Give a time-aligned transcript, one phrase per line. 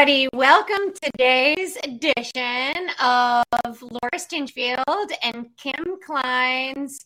[0.00, 0.28] everybody.
[0.32, 3.44] Welcome to today's edition of
[3.82, 7.04] Laura Stinchfield and Kim Klein's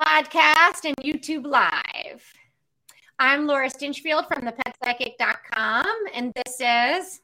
[0.00, 2.24] podcast and YouTube Live.
[3.20, 7.20] I'm Laura Stinchfield from thepetpsychic.com, and this is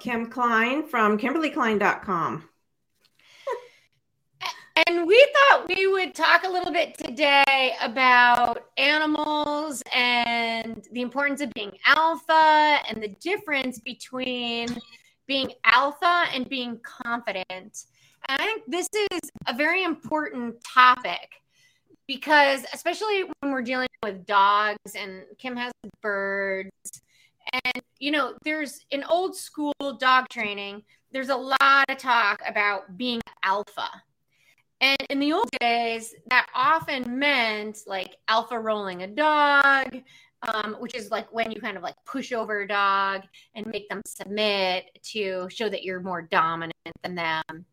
[0.00, 2.48] Kim Klein from KimberlyKlein.com.
[4.74, 11.42] And we thought we would talk a little bit today about animals and the importance
[11.42, 14.68] of being alpha and the difference between
[15.26, 17.44] being alpha and being confident.
[17.50, 21.28] And I think this is a very important topic
[22.06, 26.70] because, especially when we're dealing with dogs, and Kim has birds,
[27.64, 30.82] and you know, there's in old school dog training,
[31.12, 33.88] there's a lot of talk about being alpha
[34.82, 40.02] and in the old days, that often meant like alpha rolling a dog,
[40.52, 43.22] um, which is like when you kind of like push over a dog
[43.54, 46.72] and make them submit to show that you're more dominant
[47.04, 47.64] than them.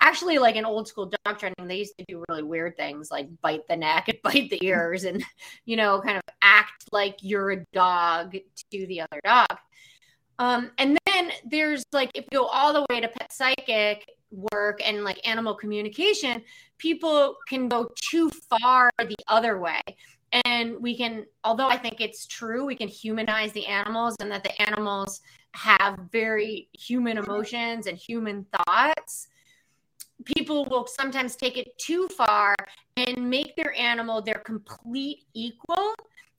[0.00, 3.28] Actually, like in old school dog training, they used to do really weird things like
[3.42, 5.22] bite the neck and bite the ears and,
[5.66, 9.58] you know, kind of act like you're a dog to the other dog.
[10.38, 14.80] Um, and then there's like, if you go all the way to pet psychic, work
[14.84, 16.42] and like animal communication,
[16.78, 19.80] people can go too far the other way.
[20.44, 24.44] And we can, although I think it's true, we can humanize the animals and that
[24.44, 25.20] the animals
[25.52, 29.28] have very human emotions and human thoughts.
[30.24, 32.54] People will sometimes take it too far
[32.96, 35.94] and make their animal their complete equal.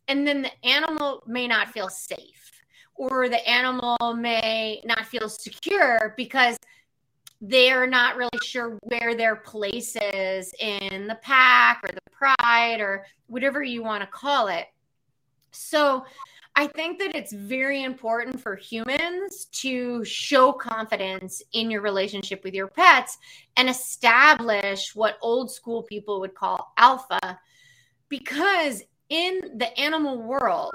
[0.08, 2.52] And then the animal may not feel safe
[2.98, 6.58] or the animal may not feel secure because
[7.42, 13.06] they're not really sure where their place is in the pack or the pride or
[13.28, 14.66] whatever you want to call it.
[15.52, 16.06] So
[16.56, 22.56] I think that it's very important for humans to show confidence in your relationship with
[22.56, 23.20] your pets
[23.56, 27.40] and establish what old school people would call alpha
[28.10, 30.74] because in the animal world,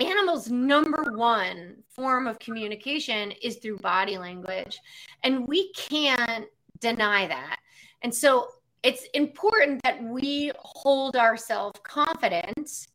[0.00, 4.80] animals number one form of communication is through body language
[5.22, 6.46] and we can't
[6.80, 7.58] deny that.
[8.02, 8.48] And so
[8.82, 12.88] it's important that we hold ourselves confident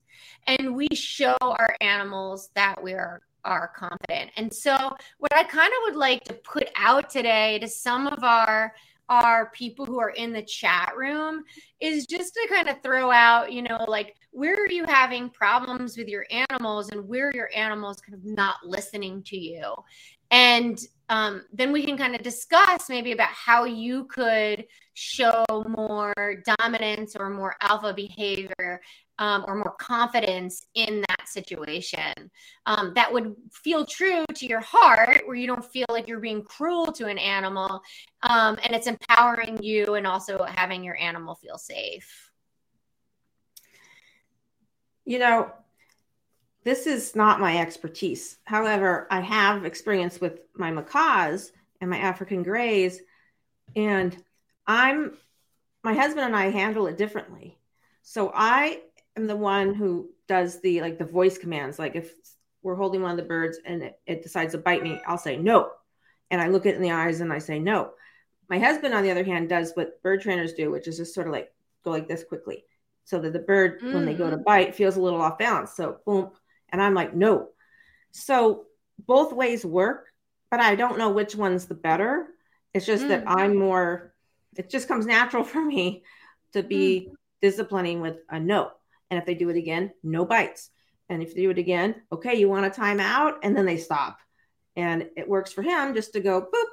[0.48, 4.31] and we show our animals that we are are confident.
[4.36, 4.76] And so
[5.18, 8.74] what i kind of would like to put out today to some of our
[9.09, 11.44] our people who are in the chat room
[11.80, 15.97] is just to kind of throw out, you know, like where are you having problems
[15.97, 19.74] with your animals and where your animals kind of not listening to you.
[20.31, 26.14] And um, then we can kind of discuss maybe about how you could show more
[26.59, 28.80] dominance or more alpha behavior
[29.19, 32.31] um, or more confidence in that situation
[32.66, 36.41] um, that would feel true to your heart where you don't feel like you're being
[36.41, 37.81] cruel to an animal
[38.24, 42.31] um, and it's empowering you and also having your animal feel safe.
[45.06, 45.51] You know
[46.63, 48.38] this is not my expertise.
[48.46, 51.51] However i have experience with my macaws
[51.81, 53.01] and my african grays
[53.75, 54.16] and
[54.68, 55.18] i'm
[55.84, 57.57] my husband and i handle it differently.
[58.01, 58.81] So i
[59.18, 61.80] am the one who does the like the voice commands.
[61.80, 62.14] Like if
[62.62, 65.38] we're holding one of the birds and it, it decides to bite me, I'll say
[65.38, 65.72] no.
[66.31, 67.92] And I look it in the eyes and I say no.
[68.50, 71.28] My husband, on the other hand, does what bird trainers do, which is just sort
[71.28, 71.52] of like
[71.84, 72.66] go like this quickly.
[73.06, 73.94] So that the bird, mm.
[73.94, 74.44] when they go to mm.
[74.44, 75.74] bite, feels a little off balance.
[75.75, 76.31] So boom.
[76.69, 77.50] And I'm like, no.
[78.12, 78.66] So
[79.06, 80.08] both ways work,
[80.52, 82.28] but I don't know which one's the better.
[82.74, 83.09] It's just mm.
[83.09, 84.14] that I'm more,
[84.56, 86.03] it just comes natural for me
[86.53, 87.16] to be mm.
[87.42, 88.72] disciplining with a no.
[89.09, 90.70] And if they do it again, no bites.
[91.09, 93.38] And if they do it again, okay, you want a timeout?
[93.44, 94.20] And then they stop.
[94.75, 96.66] And it works for him just to go boop.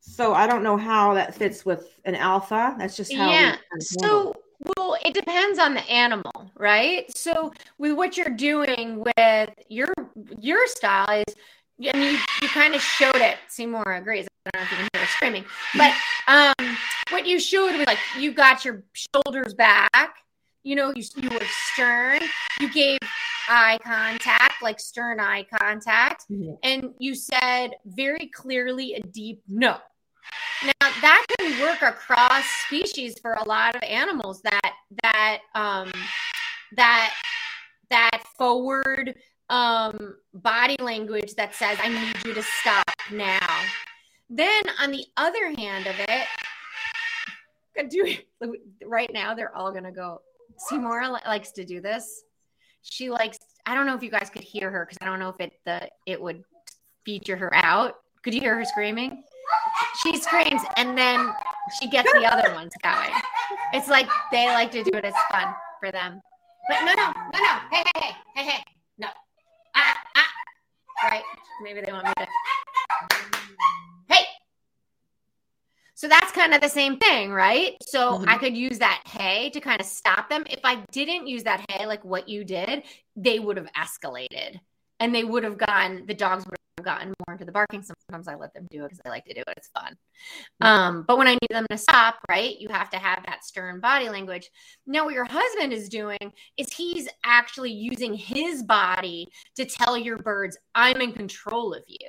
[0.00, 2.74] So I don't know how that fits with an alpha.
[2.78, 3.30] That's just how.
[3.30, 3.56] Yeah.
[3.78, 4.34] So,
[4.76, 7.16] well, it depends on the animal, right?
[7.16, 9.92] So with what you're doing with your
[10.38, 11.34] your style is,
[11.82, 13.36] I mean, you, you kind of showed it.
[13.48, 14.26] Seymour agrees.
[14.46, 15.44] I don't know if you can hear her screaming,
[15.76, 15.94] but
[16.26, 16.76] um,
[17.10, 20.14] what you showed was like you got your shoulders back
[20.62, 22.20] you know, you, you were stern.
[22.60, 22.98] You gave
[23.48, 26.54] eye contact, like stern eye contact, mm-hmm.
[26.62, 29.78] and you said very clearly a deep no.
[30.62, 34.42] Now that can work across species for a lot of animals.
[34.42, 34.72] That
[35.02, 35.90] that um,
[36.76, 37.14] that
[37.90, 39.14] that forward
[39.48, 43.62] um, body language that says, "I need you to stop now."
[44.28, 46.26] Then on the other hand of it,
[47.90, 48.14] do
[48.84, 50.20] right now they're all gonna go
[50.68, 52.22] Seymour likes to do this.
[52.82, 53.38] She likes.
[53.66, 55.52] I don't know if you guys could hear her because I don't know if it
[55.64, 56.42] the it would
[57.04, 57.96] feature her out.
[58.22, 59.22] Could you hear her screaming?
[60.02, 61.32] She screams and then
[61.80, 63.10] she gets the other ones going.
[63.72, 65.04] It's like they like to do it.
[65.04, 66.20] It's fun for them.
[66.68, 67.58] But no, no, no, no.
[67.70, 68.64] Hey, hey, hey, hey, hey.
[68.98, 69.08] No.
[69.74, 71.08] Ah, ah.
[71.08, 71.22] Right.
[71.62, 72.26] Maybe they want me to.
[74.08, 74.24] Hey.
[76.00, 77.76] So that's kind of the same thing, right?
[77.82, 78.24] So mm-hmm.
[78.26, 80.44] I could use that hey to kind of stop them.
[80.48, 82.84] If I didn't use that hey, like what you did,
[83.16, 84.58] they would have escalated
[84.98, 87.82] and they would have gone, the dogs would have gotten more into the barking.
[87.82, 89.54] Sometimes I let them do it because I like to do it.
[89.58, 89.94] It's fun.
[90.62, 93.80] Um, but when I need them to stop, right, you have to have that stern
[93.80, 94.48] body language.
[94.86, 100.16] Now, what your husband is doing is he's actually using his body to tell your
[100.16, 102.08] birds, I'm in control of you.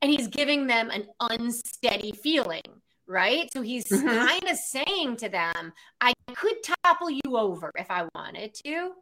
[0.00, 2.62] And he's giving them an unsteady feeling
[3.10, 3.52] right?
[3.52, 4.06] So he's mm-hmm.
[4.06, 8.92] kind of saying to them, I could topple you over if I wanted to.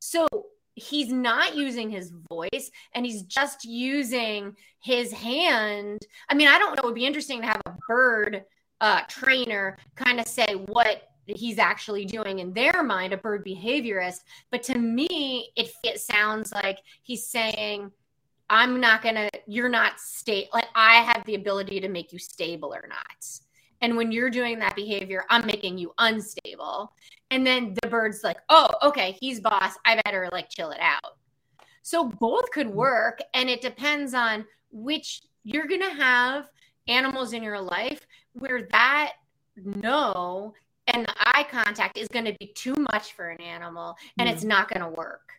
[0.00, 0.28] So
[0.74, 6.06] he's not using his voice and he's just using his hand.
[6.28, 6.82] I mean, I don't know.
[6.82, 8.44] It would be interesting to have a bird
[8.80, 14.20] uh, trainer kind of say what he's actually doing in their mind, a bird behaviorist.
[14.50, 17.90] But to me, it, it sounds like he's saying,
[18.50, 22.74] I'm not to, you're not state, like I have the ability to make you stable
[22.74, 23.26] or not.
[23.80, 26.92] And when you're doing that behavior, I'm making you unstable.
[27.30, 29.74] And then the bird's like, oh, okay, he's boss.
[29.84, 31.16] I better like chill it out.
[31.82, 33.20] So both could work.
[33.34, 36.48] And it depends on which you're going to have
[36.88, 39.12] animals in your life where that
[39.56, 40.54] no
[40.86, 44.32] and the eye contact is going to be too much for an animal and mm.
[44.32, 45.34] it's not going to work.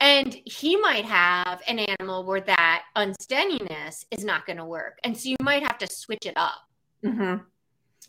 [0.00, 4.98] And he might have an animal where that unsteadiness is not going to work.
[5.04, 6.60] And so you might have to switch it up.
[7.04, 7.42] Mm-hmm.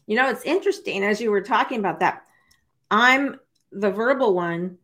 [0.05, 2.23] You know, it's interesting as you were talking about that.
[2.89, 3.39] I'm
[3.71, 4.77] the verbal one,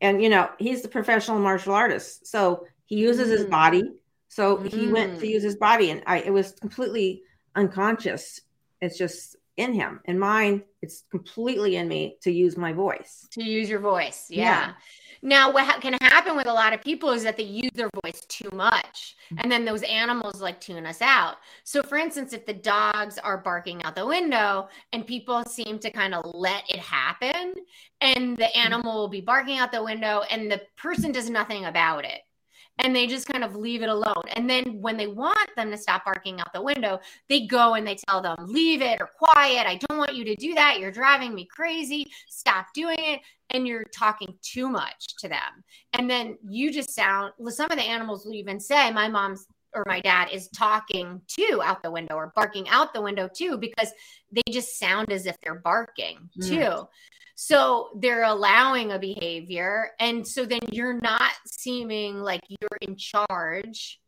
[0.00, 2.26] and you know, he's the professional martial artist.
[2.26, 3.32] So he uses mm.
[3.32, 3.92] his body.
[4.28, 4.72] So mm.
[4.72, 5.30] he went to mm.
[5.30, 7.22] use his body, and I it was completely
[7.56, 8.40] unconscious.
[8.80, 10.00] It's just in him.
[10.04, 13.26] In mine, it's completely in me to use my voice.
[13.32, 14.26] To use your voice.
[14.28, 14.44] Yeah.
[14.44, 14.72] yeah.
[15.24, 17.90] Now, what ha- can happen with a lot of people is that they use their
[18.02, 21.36] voice too much, and then those animals like tune us out.
[21.62, 25.90] So, for instance, if the dogs are barking out the window and people seem to
[25.90, 27.54] kind of let it happen,
[28.00, 28.66] and the mm-hmm.
[28.66, 32.22] animal will be barking out the window, and the person does nothing about it
[32.78, 34.22] and they just kind of leave it alone.
[34.34, 37.86] And then when they want them to stop barking out the window, they go and
[37.86, 39.66] they tell them, leave it or quiet.
[39.66, 40.80] I don't want you to do that.
[40.80, 42.10] You're driving me crazy.
[42.28, 43.20] Stop doing it.
[43.50, 45.64] And you're talking too much to them.
[45.92, 49.84] And then you just sound, some of the animals will even say, my mom's or
[49.86, 53.90] my dad is talking too out the window or barking out the window too because
[54.30, 56.46] they just sound as if they're barking mm.
[56.46, 56.56] too.
[56.56, 56.86] Mm.
[57.44, 59.90] So they're allowing a behavior.
[59.98, 63.98] And so then you're not seeming like you're in charge.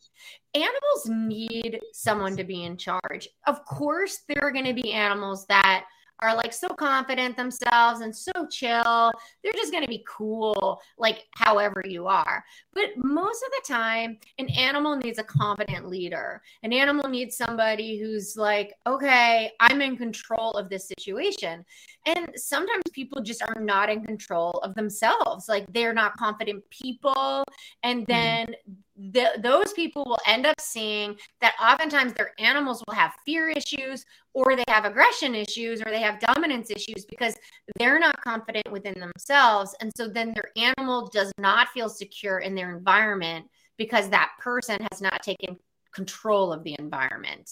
[0.54, 3.28] Animals need someone to be in charge.
[3.48, 5.86] Of course, there are going to be animals that
[6.20, 9.12] are like so confident themselves and so chill.
[9.43, 12.44] They're just going to be cool, like however you are.
[12.72, 16.43] But most of the time, an animal needs a confident leader.
[16.62, 21.64] An animal needs somebody who's like, okay, I'm in control of this situation.
[22.06, 25.49] And sometimes people just are not in control of themselves.
[25.49, 27.44] Like they're not confident people.
[27.82, 28.12] And mm-hmm.
[28.12, 28.55] then
[28.96, 34.55] those people will end up seeing that oftentimes their animals will have fear issues or
[34.55, 37.34] they have aggression issues or they have dominance issues because
[37.79, 39.74] they're not confident within themselves.
[39.81, 43.46] And so then their animal does not feel secure in their environment
[43.79, 45.56] because that person has not taken
[45.93, 47.51] control of the environment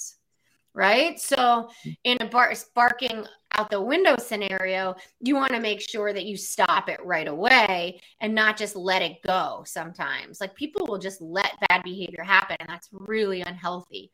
[0.75, 1.21] right?
[1.21, 1.71] So
[2.05, 6.37] in a bar- barking out the window scenario, you want to make sure that you
[6.37, 10.41] stop it right away and not just let it go sometimes.
[10.41, 14.11] Like people will just let bad behavior happen, and that's really unhealthy.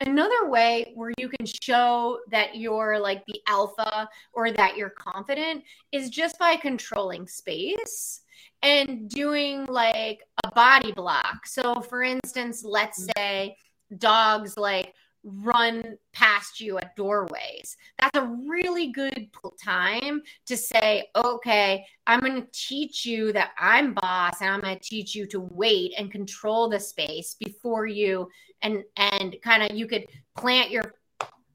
[0.00, 5.62] Another way where you can show that you're like the alpha or that you're confident
[5.92, 8.22] is just by controlling space
[8.62, 11.46] and doing like a body block.
[11.46, 13.10] So, for instance, let's mm.
[13.14, 13.56] say
[13.98, 17.76] dogs like run past you at doorways.
[17.98, 19.28] That's a really good
[19.62, 24.78] time to say, okay, I'm going to teach you that I'm boss and I'm going
[24.78, 28.28] to teach you to wait and control the space before you
[28.62, 30.94] and and kind of you could plant your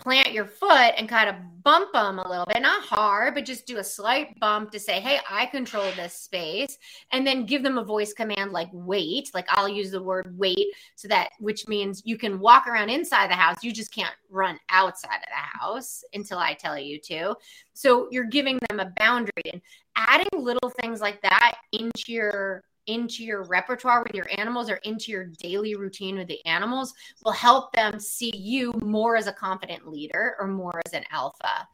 [0.05, 3.65] plant your foot and kind of bump them a little bit, not hard, but just
[3.65, 6.77] do a slight bump to say, Hey, I control this space.
[7.11, 9.31] And then give them a voice command like wait.
[9.33, 13.31] Like I'll use the word wait so that, which means you can walk around inside
[13.31, 13.63] the house.
[13.63, 17.35] You just can't run outside of the house until I tell you to.
[17.73, 19.59] So you're giving them a boundary and
[19.95, 25.11] adding little things like that into your into your repertoire with your animals or into
[25.11, 29.87] your daily routine with the animals will help them see you more as a confident
[29.87, 31.67] leader or more as an alpha.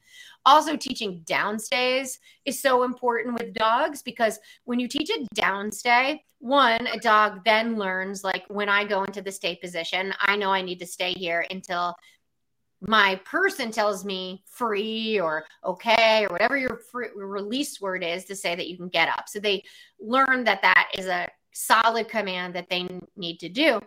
[0.46, 6.88] Also, teaching downstays is so important with dogs because when you teach a downstay, one,
[6.88, 10.63] a dog then learns like when I go into the stay position, I know I
[10.63, 11.96] need to stay here until
[12.81, 18.35] my person tells me free or okay or whatever your free, release word is to
[18.35, 19.29] say that you can get up.
[19.29, 19.63] So they
[20.00, 23.79] learn that that is a solid command that they need to do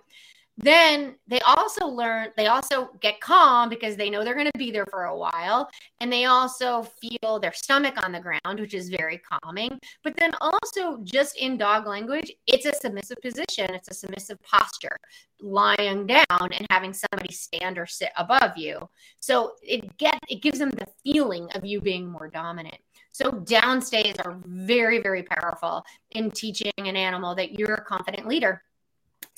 [0.57, 4.71] then they also learn they also get calm because they know they're going to be
[4.71, 5.69] there for a while
[6.01, 9.79] and they also feel their stomach on the ground which is very calming.
[10.05, 14.97] But then also just in dog language it's a submissive position it's a submissive posture
[15.41, 18.89] lying down and having somebody stand or sit above you.
[19.19, 22.79] So it get it gives them the feeling of you being more dominant.
[23.11, 28.63] So downstays are very very powerful in teaching an animal that you're a confident leader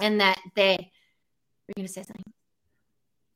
[0.00, 0.90] and that they
[1.66, 2.32] were you going to say something?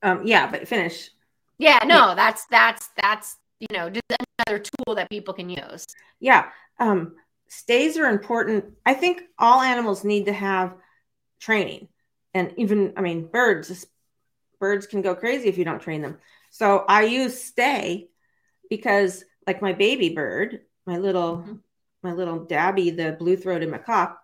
[0.03, 1.11] Um, yeah, but finish.
[1.59, 2.15] Yeah, no, yeah.
[2.15, 4.05] that's that's that's you know just
[4.47, 5.87] another tool that people can use.
[6.19, 6.47] Yeah,
[6.79, 7.17] um,
[7.49, 8.65] stays are important.
[8.87, 10.75] I think all animals need to have
[11.41, 11.89] training,
[12.33, 13.87] and even I mean birds.
[14.59, 16.19] Birds can go crazy if you don't train them.
[16.51, 18.09] So I use stay
[18.69, 21.55] because, like my baby bird, my little mm-hmm.
[22.03, 24.15] my little Dabby, the blue throated macaw,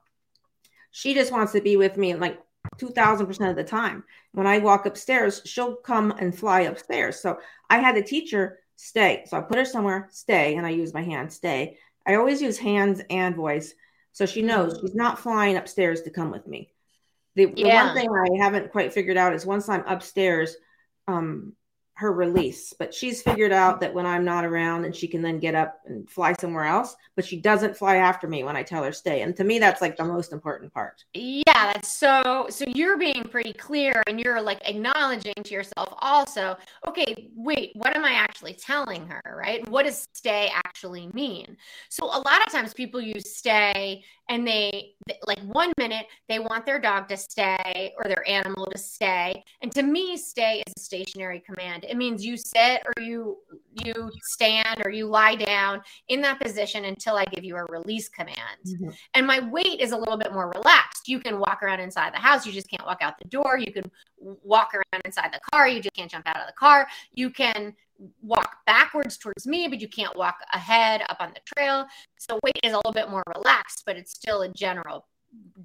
[0.90, 2.40] she just wants to be with me and like
[2.78, 4.04] 2000% of the time.
[4.32, 7.20] When I walk upstairs, she'll come and fly upstairs.
[7.20, 7.38] So
[7.70, 9.24] I had to teach her stay.
[9.26, 11.78] So I put her somewhere, stay, and I use my hand, stay.
[12.06, 13.74] I always use hands and voice.
[14.12, 14.80] So she knows mm.
[14.80, 16.72] she's not flying upstairs to come with me.
[17.34, 20.56] The, the one thing I haven't quite figured out is once I'm upstairs,
[21.06, 21.52] um,
[21.96, 22.74] her release.
[22.78, 25.80] But she's figured out that when I'm not around and she can then get up
[25.86, 29.22] and fly somewhere else, but she doesn't fly after me when I tell her stay.
[29.22, 31.04] And to me, that's like the most important part.
[31.14, 36.56] Yeah, that's so so you're being pretty clear and you're like acknowledging to yourself also,
[36.86, 39.66] okay, wait, what am I actually telling her, right?
[39.70, 41.56] What does stay actually mean?
[41.88, 44.94] So a lot of times people use stay and they
[45.26, 49.44] like one minute they want their dog to stay or their animal to stay.
[49.62, 51.84] And to me stay is a stationary command.
[51.84, 53.38] It means you sit or you
[53.72, 58.08] you stand or you lie down in that position until i give you a release
[58.08, 58.36] command.
[58.66, 58.88] Mm-hmm.
[59.14, 61.08] and my wait is a little bit more relaxed.
[61.08, 62.46] You can walk around inside the house.
[62.46, 63.58] You just can't walk out the door.
[63.58, 65.68] You can walk around inside the car.
[65.68, 66.88] You just can't jump out of the car.
[67.12, 67.74] You can
[68.22, 71.86] walk backwards towards me, but you can't walk ahead up on the trail.
[72.18, 75.06] So wait is a little bit more relaxed, but it's still a general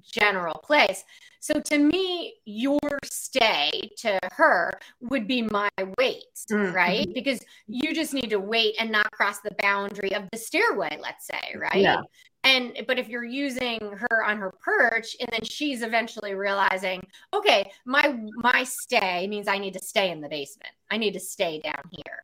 [0.02, 1.04] general place.
[1.40, 6.74] So to me, your stay to her would be my wait, mm-hmm.
[6.74, 7.08] right?
[7.12, 11.26] Because you just need to wait and not cross the boundary of the stairway, let's
[11.26, 11.82] say, right?
[11.82, 12.02] Yeah.
[12.44, 17.70] And but if you're using her on her perch and then she's eventually realizing, okay,
[17.84, 20.72] my my stay means I need to stay in the basement.
[20.90, 22.22] I need to stay down here.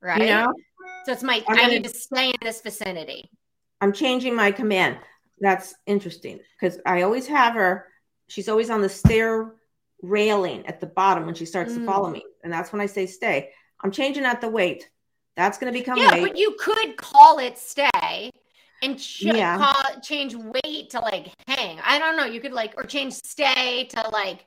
[0.00, 0.22] Right?
[0.22, 0.54] You know?
[1.04, 3.30] So it's my I need to stay in this vicinity.
[3.80, 4.98] I'm changing my command.
[5.40, 7.86] That's interesting because I always have her.
[8.28, 9.52] She's always on the stair
[10.02, 11.78] railing at the bottom when she starts mm.
[11.78, 13.50] to follow me, and that's when I say stay.
[13.82, 14.88] I'm changing out the wait.
[15.36, 16.22] That's going to become yeah, wait.
[16.22, 18.32] but you could call it stay
[18.82, 19.58] and ch- yeah.
[19.58, 21.78] call change wait to like hang.
[21.84, 22.24] I don't know.
[22.24, 24.46] You could like or change stay to like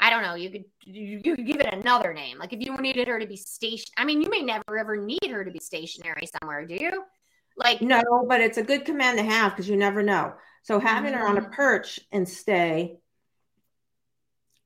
[0.00, 0.34] I don't know.
[0.34, 2.38] You could you, you could give it another name.
[2.38, 3.92] Like if you needed her to be station.
[3.96, 7.04] I mean, you may never ever need her to be stationary somewhere, do you?
[7.56, 10.34] Like no, but it's a good command to have because you never know.
[10.62, 11.20] So having mm-hmm.
[11.20, 11.52] her on a mm-hmm.
[11.52, 12.98] perch and stay.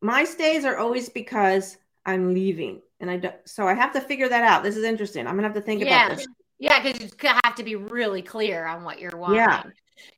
[0.00, 3.36] My stays are always because I'm leaving, and I don't.
[3.44, 4.62] So I have to figure that out.
[4.62, 5.26] This is interesting.
[5.26, 6.06] I'm gonna have to think yeah.
[6.06, 6.26] about this.
[6.62, 7.08] Yeah, because you
[7.44, 9.38] have to be really clear on what you're wanting.
[9.38, 9.64] Yeah.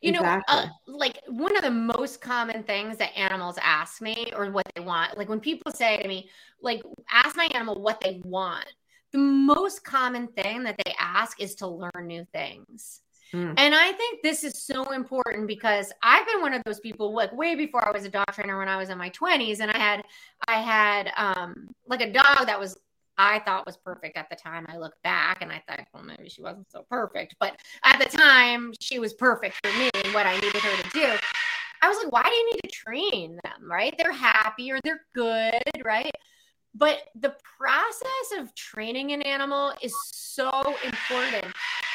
[0.03, 4.51] You know, uh, like one of the most common things that animals ask me or
[4.51, 6.29] what they want, like when people say to me,
[6.61, 8.67] like, ask my animal what they want,
[9.13, 13.01] the most common thing that they ask is to learn new things.
[13.33, 13.55] Mm.
[13.57, 17.33] And I think this is so important because I've been one of those people like
[17.33, 19.79] way before I was a dog trainer when I was in my 20s and I
[19.79, 20.05] had
[20.47, 22.77] I had um like a dog that was
[23.17, 24.67] I thought was perfect at the time.
[24.69, 27.37] I look back and I thought, well, maybe she wasn't so perfect.
[27.39, 30.91] But at the time, she was perfect for me and what I needed her to
[30.91, 31.13] do.
[31.83, 33.71] I was like, why do you need to train them?
[33.71, 33.95] Right?
[33.99, 36.11] They're happy or they're good, right?
[36.75, 41.47] But the process of training an animal is so important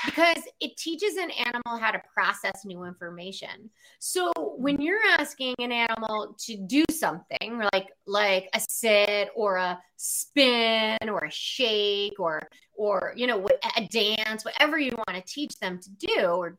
[0.05, 3.69] because it teaches an animal how to process new information.
[3.99, 4.85] So when mm.
[4.85, 11.25] you're asking an animal to do something like like a sit or a spin or
[11.25, 15.89] a shake or or you know a dance, whatever you want to teach them to
[16.07, 16.57] do, or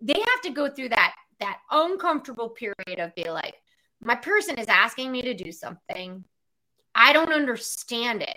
[0.00, 3.54] they have to go through that that uncomfortable period of be like,
[4.02, 6.24] my person is asking me to do something.
[6.94, 8.36] I don't understand it.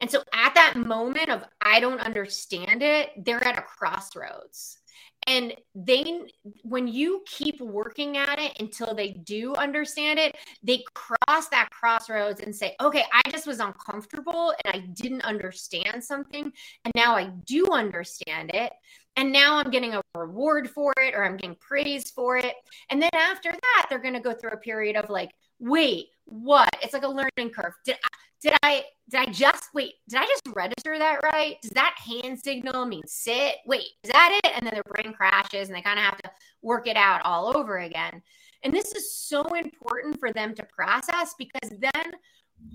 [0.00, 4.78] And so at that moment of I don't understand it, they're at a crossroads.
[5.26, 6.22] And they,
[6.62, 12.40] when you keep working at it until they do understand it, they cross that crossroads
[12.40, 16.50] and say, okay, I just was uncomfortable and I didn't understand something.
[16.84, 18.72] And now I do understand it.
[19.16, 22.54] And now I'm getting a reward for it or I'm getting praise for it.
[22.88, 26.70] And then after that, they're going to go through a period of like, wait, what?
[26.82, 27.74] It's like a learning curve.
[27.84, 28.08] Did I,
[28.40, 29.94] did I did I just wait?
[30.08, 31.56] Did I just register that right?
[31.62, 33.56] Does that hand signal mean sit?
[33.66, 34.52] Wait, is that it?
[34.54, 36.30] And then their brain crashes and they kind of have to
[36.62, 38.22] work it out all over again.
[38.62, 42.12] And this is so important for them to process because then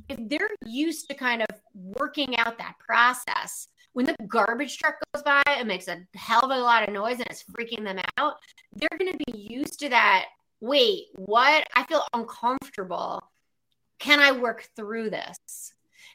[0.09, 5.21] if they're used to kind of working out that process, when the garbage truck goes
[5.23, 8.35] by and makes a hell of a lot of noise and it's freaking them out,
[8.75, 10.25] they're going to be used to that.
[10.61, 11.67] Wait, what?
[11.75, 13.21] I feel uncomfortable
[13.99, 15.73] can I work through this?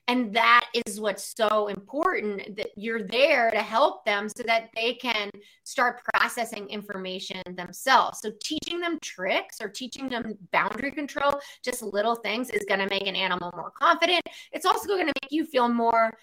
[0.08, 4.94] And that is what's so important that you're there to help them so that they
[4.94, 5.30] can
[5.64, 8.20] start processing information themselves.
[8.20, 12.88] So, teaching them tricks or teaching them boundary control, just little things, is going to
[12.88, 14.22] make an animal more confident.
[14.50, 16.16] It's also going to make you feel more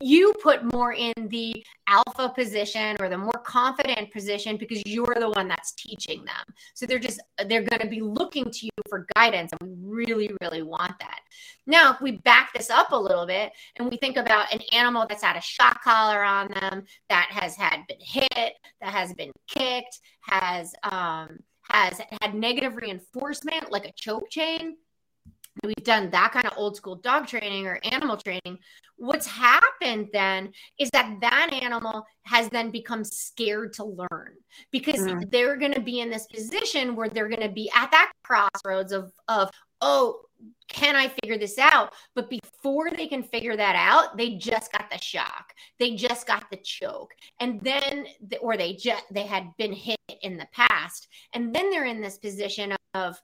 [0.00, 5.30] you put more in the alpha position or the more confident position because you're the
[5.30, 6.54] one that's teaching them.
[6.74, 10.30] So they're just they're going to be looking to you for guidance and we really
[10.40, 11.20] really want that.
[11.66, 15.06] Now, if we back this up a little bit and we think about an animal
[15.08, 19.32] that's had a shock collar on them that has had been hit, that has been
[19.48, 21.38] kicked, has um
[21.70, 24.76] has had negative reinforcement like a choke chain,
[25.64, 28.58] we've done that kind of old school dog training or animal training
[28.96, 34.34] what's happened then is that that animal has then become scared to learn
[34.72, 35.30] because mm.
[35.30, 38.92] they're going to be in this position where they're going to be at that crossroads
[38.92, 39.50] of of
[39.80, 40.20] oh
[40.68, 41.94] can I figure this out?
[42.14, 45.52] But before they can figure that out, they just got the shock.
[45.78, 47.12] They just got the choke.
[47.40, 48.06] And then,
[48.40, 51.08] or they just, they had been hit in the past.
[51.32, 53.20] And then they're in this position of,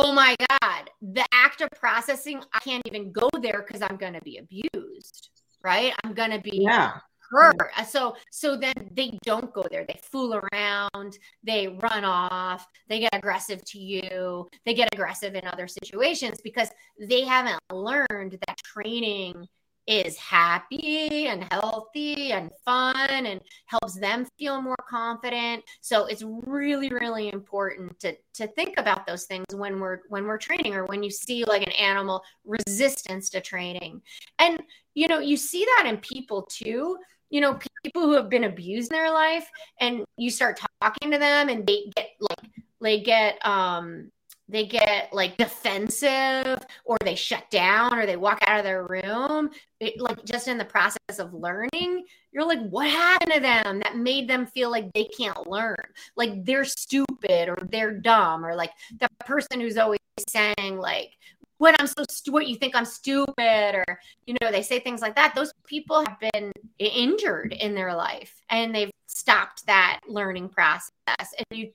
[0.00, 4.12] oh my God, the act of processing, I can't even go there because I'm going
[4.12, 5.30] to be abused,
[5.62, 5.92] right?
[6.04, 6.92] I'm going to be yeah.
[7.32, 7.56] hurt.
[7.88, 9.84] So, so then they don't go there.
[9.88, 15.44] They fool around, they run off, they get aggressive to you, they get aggressive in
[15.48, 19.48] other situations because they haven't learned that training
[19.88, 25.64] is happy and healthy and fun and helps them feel more confident.
[25.80, 30.38] So it's really really important to to think about those things when we're when we're
[30.38, 34.02] training or when you see like an animal resistance to training.
[34.38, 34.62] And
[34.94, 36.98] you know you see that in people too.
[37.30, 39.48] You know people who have been abused in their life
[39.80, 44.10] and you start talking to them and they get like they get um
[44.48, 49.50] they get like defensive or they shut down or they walk out of their room
[49.80, 53.96] it, like just in the process of learning you're like what happened to them that
[53.96, 55.76] made them feel like they can't learn?
[56.16, 61.10] Like they're stupid or they're dumb or like the person who's always saying like
[61.58, 63.84] what i'm so stu- what you think i'm stupid or
[64.26, 68.42] you know they say things like that those people have been injured in their life
[68.50, 70.92] and they've stopped that learning process.
[71.08, 71.70] And you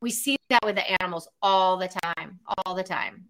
[0.00, 3.24] we see that with the animals all the time, all the time.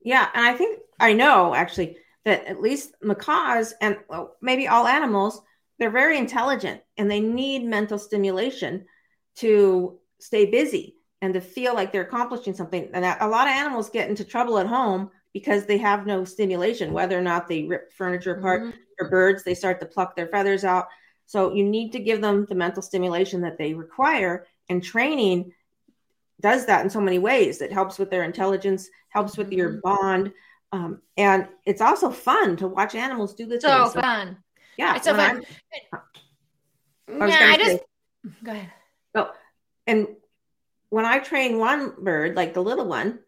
[0.00, 4.86] Yeah, and I think I know actually that at least macaws and well, maybe all
[4.86, 5.40] animals,
[5.78, 8.84] they're very intelligent and they need mental stimulation
[9.36, 12.88] to stay busy and to feel like they're accomplishing something.
[12.92, 16.92] And a lot of animals get into trouble at home because they have no stimulation,
[16.92, 18.78] whether or not they rip furniture apart mm-hmm.
[18.98, 20.88] or birds, they start to pluck their feathers out.
[21.26, 24.46] So you need to give them the mental stimulation that they require.
[24.68, 25.52] And training
[26.40, 27.60] does that in so many ways.
[27.60, 29.80] It helps with their intelligence, helps with your mm-hmm.
[29.82, 30.32] bond,
[30.72, 33.62] um, and it's also fun to watch animals do this.
[33.62, 34.38] So, so fun.
[34.76, 35.42] Yeah, it's so fun.
[35.72, 35.96] I,
[37.08, 37.80] I yeah, I just say,
[38.44, 38.72] go ahead.
[39.14, 39.30] Oh,
[39.86, 40.08] and
[40.90, 43.20] when I train one bird, like the little one,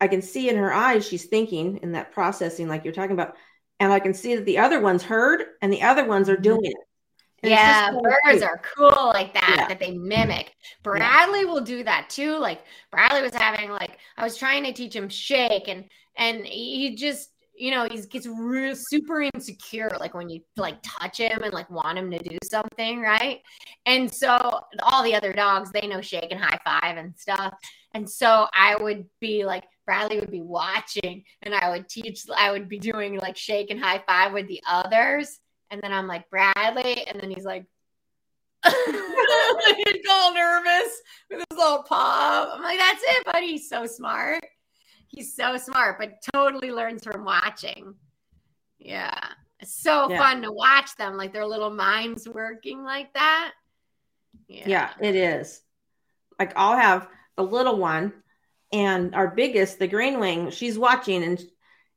[0.00, 3.36] I can see in her eyes she's thinking in that processing, like you're talking about,
[3.78, 6.42] and I can see that the other ones heard and the other ones are mm-hmm.
[6.42, 6.76] doing it.
[7.42, 8.42] And yeah, birds cute.
[8.42, 9.68] are cool like that, yeah.
[9.68, 10.54] that they mimic.
[10.84, 11.46] Bradley yeah.
[11.46, 12.38] will do that too.
[12.38, 15.84] Like Bradley was having like I was trying to teach him shake and
[16.16, 21.18] and he just you know, he gets real super insecure like when you like touch
[21.18, 23.40] him and like want him to do something, right?
[23.86, 27.54] And so all the other dogs, they know shake and high five and stuff.
[27.94, 32.50] And so I would be like, Bradley would be watching and I would teach, I
[32.52, 35.38] would be doing like shake and high five with the others.
[35.72, 37.06] And then I'm like, Bradley.
[37.06, 37.64] And then he's like,
[38.66, 42.52] He'd all nervous with his little paw.
[42.54, 43.52] I'm like, that's it, buddy.
[43.52, 44.44] He's so smart.
[45.08, 47.94] He's so smart, but totally learns from watching.
[48.78, 49.18] Yeah.
[49.58, 50.18] It's so yeah.
[50.18, 53.52] fun to watch them, like their little minds working like that.
[54.48, 54.64] Yeah.
[54.66, 55.62] yeah, it is.
[56.38, 58.12] Like I'll have the little one
[58.72, 61.42] and our biggest, the green wing, she's watching and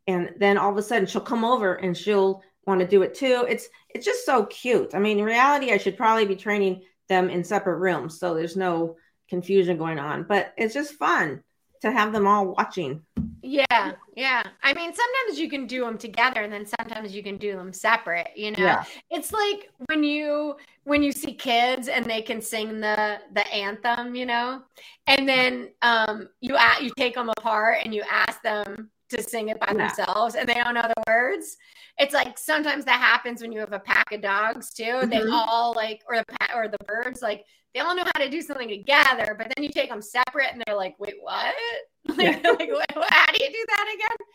[0.07, 3.13] and then all of a sudden she'll come over and she'll want to do it
[3.13, 3.45] too.
[3.47, 4.93] It's it's just so cute.
[4.93, 8.58] I mean, in reality, I should probably be training them in separate rooms so there's
[8.58, 8.97] no
[9.30, 10.23] confusion going on.
[10.23, 11.43] But it's just fun
[11.82, 13.01] to have them all watching.
[13.41, 14.43] Yeah, yeah.
[14.63, 17.71] I mean, sometimes you can do them together, and then sometimes you can do them
[17.71, 18.32] separate.
[18.36, 18.84] You know, yeah.
[19.12, 24.15] it's like when you when you see kids and they can sing the the anthem.
[24.15, 24.63] You know,
[25.06, 29.49] and then um, you at you take them apart and you ask them to sing
[29.49, 29.87] it by yeah.
[29.87, 31.57] themselves and they don't know the words.
[31.97, 34.83] It's like sometimes that happens when you have a pack of dogs too.
[34.83, 35.09] Mm-hmm.
[35.09, 38.29] They all like, or the pet, or the birds, like they all know how to
[38.29, 41.55] do something together, but then you take them separate and they're like, wait, what?
[42.07, 42.49] like, yeah.
[42.51, 44.27] like what, how do you do that again?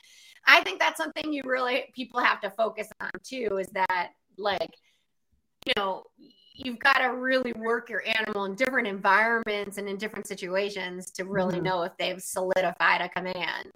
[0.47, 3.59] I think that's something you really people have to focus on too.
[3.59, 4.75] Is that like,
[5.67, 6.05] you know,
[6.65, 11.25] you've got to really work your animal in different environments and in different situations to
[11.25, 11.65] really mm-hmm.
[11.65, 13.73] know if they've solidified a command.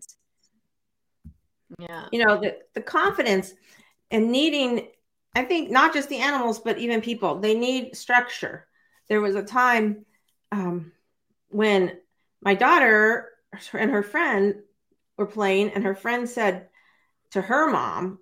[1.78, 2.06] Yeah.
[2.12, 3.52] You know, the, the confidence
[4.10, 4.88] and needing,
[5.34, 8.66] I think not just the animals, but even people, they need structure.
[9.08, 10.04] There was a time
[10.52, 10.92] um,
[11.48, 11.98] when
[12.40, 13.30] my daughter
[13.72, 14.56] and her friend
[15.16, 16.68] were playing, and her friend said
[17.30, 18.18] to her mom,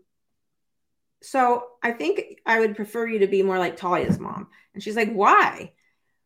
[1.23, 4.49] So I think I would prefer you to be more like Talia's mom.
[4.75, 5.73] And she's like, Why?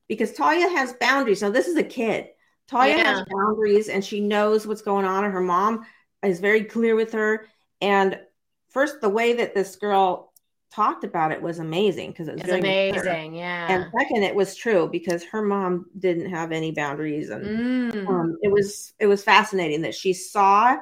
[0.08, 1.42] Because Talia has boundaries.
[1.42, 2.28] Now, this is a kid.
[2.68, 3.04] Talia yeah.
[3.04, 5.24] has boundaries and she knows what's going on.
[5.24, 5.86] And her mom
[6.26, 7.46] is very clear with her.
[7.80, 8.18] And
[8.70, 10.32] first, the way that this girl
[10.72, 13.34] talked about it was amazing because it was amazing.
[13.34, 13.66] Yeah.
[13.70, 18.08] And second, it was true because her mom didn't have any boundaries, and mm.
[18.08, 20.76] um, it was it was fascinating that she saw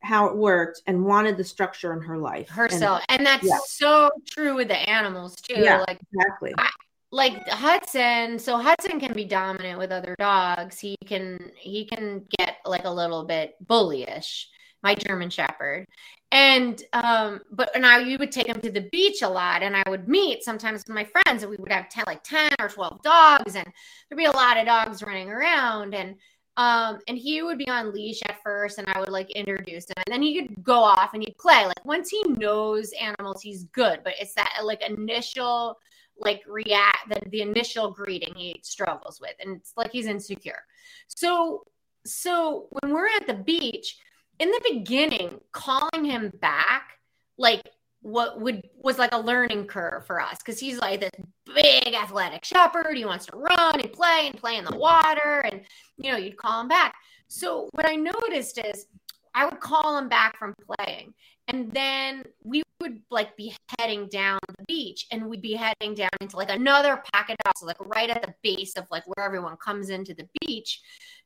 [0.00, 3.58] how it worked and wanted the structure in her life herself, and, and that's yeah.
[3.66, 5.60] so true with the animals too.
[5.60, 6.52] Yeah, like exactly.
[6.58, 6.70] I,
[7.10, 10.78] like Hudson, so Hudson can be dominant with other dogs.
[10.78, 14.46] He can he can get like a little bit bullyish
[14.82, 15.86] my German Shepherd.
[16.30, 19.82] And um, but I, you would take him to the beach a lot, and I
[19.88, 23.02] would meet sometimes with my friends, and we would have 10, like 10 or 12
[23.02, 23.66] dogs, and
[24.08, 25.94] there'd be a lot of dogs running around.
[25.94, 26.16] And
[26.56, 30.02] um, and he would be on leash at first, and I would like introduce him,
[30.06, 31.66] and then he could go off and he'd play.
[31.66, 35.76] Like once he knows animals, he's good, but it's that like initial
[36.18, 40.60] like react the, the initial greeting he struggles with, and it's like he's insecure.
[41.08, 41.64] So
[42.04, 43.96] so when we're at the beach
[44.42, 46.98] in the beginning, calling him back,
[47.38, 47.62] like
[48.00, 51.10] what would was like a learning curve for us because he's like this
[51.54, 52.96] big athletic shepherd.
[52.96, 55.62] He wants to run and play and play in the water, and
[55.96, 56.96] you know, you'd call him back.
[57.28, 58.86] So what I noticed is
[59.32, 61.14] I would call him back from playing,
[61.46, 66.10] and then we would like be heading down the beach, and we'd be heading down
[66.20, 69.88] into like another packet of like right at the base of like where everyone comes
[69.88, 70.80] into the beach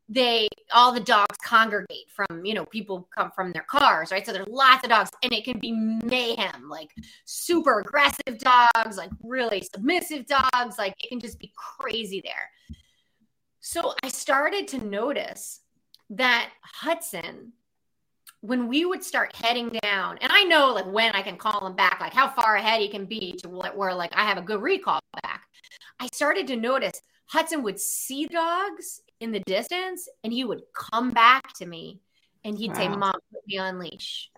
[0.08, 4.24] they all the dogs congregate from you know people come from their cars right?
[4.24, 6.90] So there's lots of dogs and it can be mayhem like
[7.24, 12.50] super aggressive dogs like really submissive dogs like it can just be crazy there.
[13.60, 15.60] So i started to notice
[16.10, 17.52] that hudson
[18.42, 21.74] when we would start heading down and i know like when i can call him
[21.74, 24.62] back like how far ahead he can be to where like i have a good
[24.62, 25.42] recall back.
[25.98, 31.10] I started to notice hudson would see dogs in the distance and he would come
[31.10, 32.00] back to me
[32.44, 32.76] and he'd wow.
[32.76, 34.30] say, Mom, put me on leash.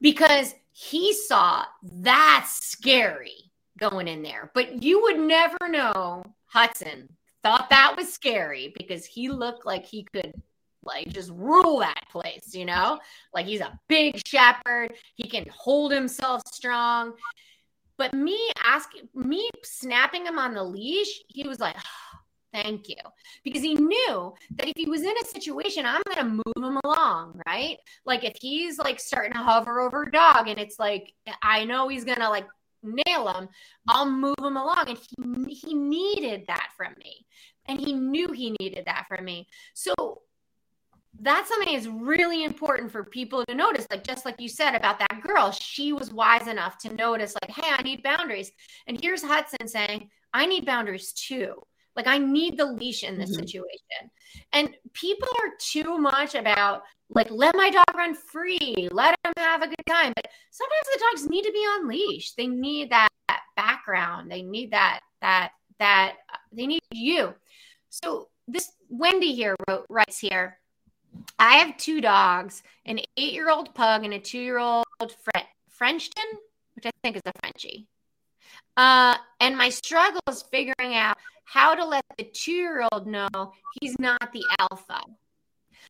[0.00, 4.50] Because he saw that's scary going in there.
[4.54, 7.08] But you would never know Hudson
[7.42, 10.34] thought that was scary because he looked like he could
[10.82, 12.98] like just rule that place, you know?
[13.34, 17.12] Like he's a big shepherd, he can hold himself strong.
[17.98, 21.76] But me asking me snapping him on the leash, he was like,
[22.62, 22.96] Thank you.
[23.44, 26.80] Because he knew that if he was in a situation, I'm going to move him
[26.84, 27.76] along, right?
[28.06, 31.88] Like if he's like starting to hover over a dog and it's like, I know
[31.88, 32.46] he's going to like
[32.82, 33.50] nail him,
[33.88, 34.88] I'll move him along.
[34.88, 37.26] And he, he needed that from me.
[37.66, 39.48] And he knew he needed that from me.
[39.74, 39.92] So
[41.20, 43.86] that's something that's really important for people to notice.
[43.90, 47.50] Like, just like you said about that girl, she was wise enough to notice, like,
[47.50, 48.50] hey, I need boundaries.
[48.86, 51.62] And here's Hudson saying, I need boundaries too.
[51.96, 53.40] Like I need the leash in this mm-hmm.
[53.40, 54.10] situation.
[54.52, 59.62] And people are too much about like let my dog run free, let him have
[59.62, 60.12] a good time.
[60.14, 62.32] But sometimes the dogs need to be on leash.
[62.32, 64.30] They need that, that background.
[64.30, 66.16] They need that that that
[66.52, 67.34] they need you.
[67.90, 70.58] So this Wendy here wrote writes here.
[71.38, 76.24] I have two dogs, an eight-year-old pug and a two-year-old Fre- Frenchton,
[76.74, 77.86] which I think is a Frenchie.
[78.76, 83.28] Uh, and my struggle is figuring out how to let the two-year-old know
[83.80, 85.00] he's not the alpha.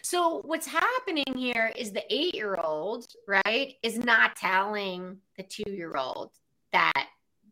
[0.03, 6.31] So what's happening here is the eight-year-old, right, is not telling the two-year-old
[6.73, 7.07] that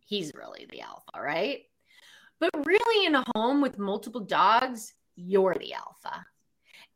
[0.07, 1.63] he's really the alpha, right?
[2.39, 6.25] But really, in a home with multiple dogs, you're the alpha.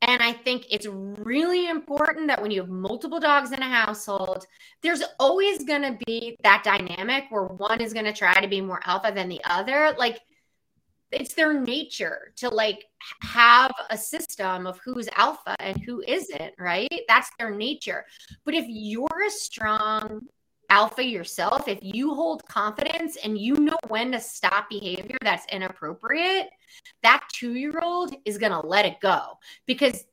[0.02, 4.44] And I think it's really important that when you have multiple dogs in a household,
[4.82, 8.60] there's always going to be that dynamic where one is going to try to be
[8.60, 9.94] more alpha than the other.
[9.98, 10.20] Like
[11.10, 12.84] it's their nature to like
[13.22, 17.02] have a system of who's alpha and who isn't, right?
[17.08, 18.04] That's their nature.
[18.44, 20.26] But if you're a strong
[20.70, 26.48] alpha yourself, if you hold confidence and you know when to stop behavior that's inappropriate,
[27.02, 30.04] that two year old is going to let it go because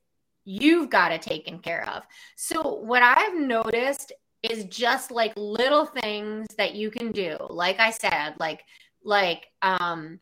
[0.46, 2.04] you've got it taken care of.
[2.36, 7.38] So, what I've noticed is just like little things that you can do.
[7.50, 8.64] Like I said, like,
[9.04, 10.20] like, um,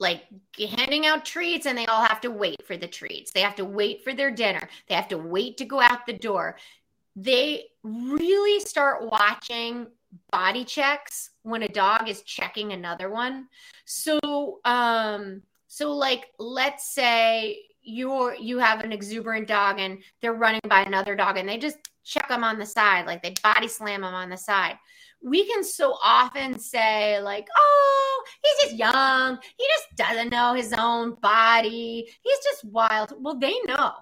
[0.00, 0.24] like
[0.76, 3.30] handing out treats and they all have to wait for the treats.
[3.30, 4.68] They have to wait for their dinner.
[4.88, 6.56] They have to wait to go out the door
[7.16, 9.86] they really start watching
[10.30, 13.48] body checks when a dog is checking another one.
[13.84, 20.60] So, um, so like, let's say you're you have an exuberant dog and they're running
[20.68, 24.02] by another dog and they just check them on the side, like they body slam
[24.02, 24.78] them on the side.
[25.22, 29.38] We can so often say like, "Oh, he's just young.
[29.56, 32.08] He just doesn't know his own body.
[32.22, 33.92] He's just wild." Well, they know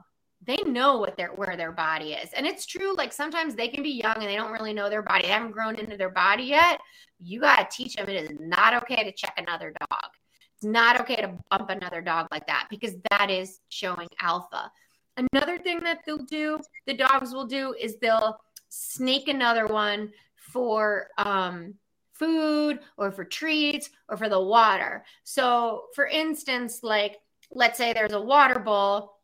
[0.48, 2.32] they know what their where their body is.
[2.32, 5.02] And it's true, like sometimes they can be young and they don't really know their
[5.02, 5.22] body.
[5.22, 6.80] They haven't grown into their body yet.
[7.20, 10.10] You got to teach them it is not okay to check another dog.
[10.54, 14.72] It's not okay to bump another dog like that because that is showing alpha.
[15.16, 18.38] Another thing that they'll do, the dogs will do, is they'll
[18.70, 20.10] snake another one
[20.48, 21.74] for um,
[22.12, 25.04] food or for treats or for the water.
[25.24, 27.16] So, for instance, like
[27.50, 29.14] let's say there's a water bowl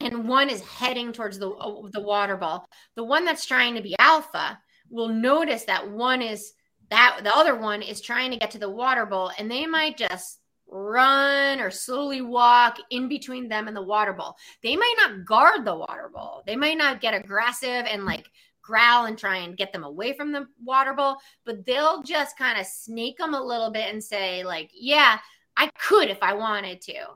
[0.00, 2.68] and one is heading towards the uh, the water ball.
[2.94, 4.58] The one that's trying to be alpha
[4.90, 6.52] will notice that one is
[6.90, 9.96] that the other one is trying to get to the water bowl and they might
[9.96, 14.36] just run or slowly walk in between them and the water bowl.
[14.62, 16.42] They might not guard the water bowl.
[16.46, 18.26] They might not get aggressive and like
[18.66, 22.58] growl and try and get them away from the water bowl, but they'll just kind
[22.58, 25.18] of sneak them a little bit and say like, "Yeah,
[25.56, 27.06] I could if I wanted to."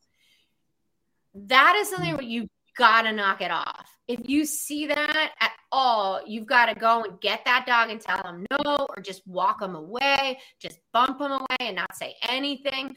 [1.34, 3.88] That is something where you got to knock it off.
[4.08, 8.00] If you see that at all, you've got to go and get that dog and
[8.00, 12.14] tell them no, or just walk them away, just bump them away and not say
[12.28, 12.96] anything.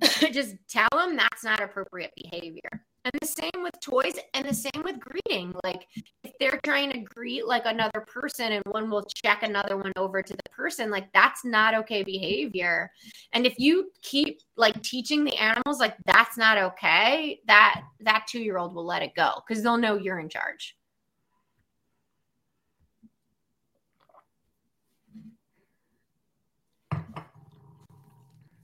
[0.32, 2.84] just tell them that's not appropriate behavior.
[3.04, 5.52] And the same with toys and the same with greeting.
[5.64, 5.88] Like
[6.22, 10.22] if they're trying to greet like another person and one will check another one over
[10.22, 12.92] to the person, like that's not okay behavior.
[13.32, 18.72] And if you keep like teaching the animals like that's not okay, that that 2-year-old
[18.72, 20.76] will let it go cuz they'll know you're in charge.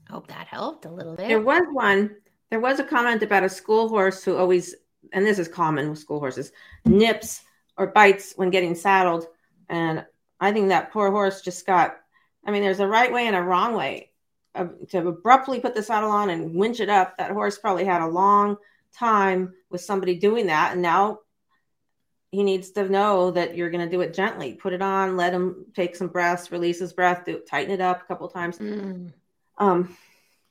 [0.09, 1.27] Hope that helped a little bit.
[1.27, 2.15] There was one
[2.49, 4.75] there was a comment about a school horse who always,
[5.13, 6.51] and this is common with school horses,
[6.85, 7.41] nips
[7.77, 9.27] or bites when getting saddled.
[9.69, 10.05] And
[10.39, 11.97] I think that poor horse just got,
[12.45, 14.11] I mean, there's a right way and a wrong way.
[14.55, 18.01] Uh, to abruptly put the saddle on and winch it up, that horse probably had
[18.01, 18.57] a long
[18.97, 20.73] time with somebody doing that.
[20.73, 21.19] And now
[22.31, 24.53] he needs to know that you're going to do it gently.
[24.53, 28.01] Put it on, let him take some breaths, release his breath, do, tighten it up
[28.01, 28.57] a couple times.
[28.57, 29.13] Mm.
[29.59, 29.95] Um,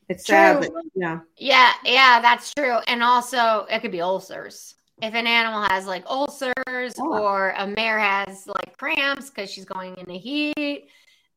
[0.09, 0.35] it's true.
[0.35, 1.21] sad, but yeah.
[1.37, 2.79] Yeah, yeah, that's true.
[2.87, 4.75] And also it could be ulcers.
[5.01, 7.23] If an animal has like ulcers oh.
[7.23, 10.89] or a mare has like cramps because she's going in the heat,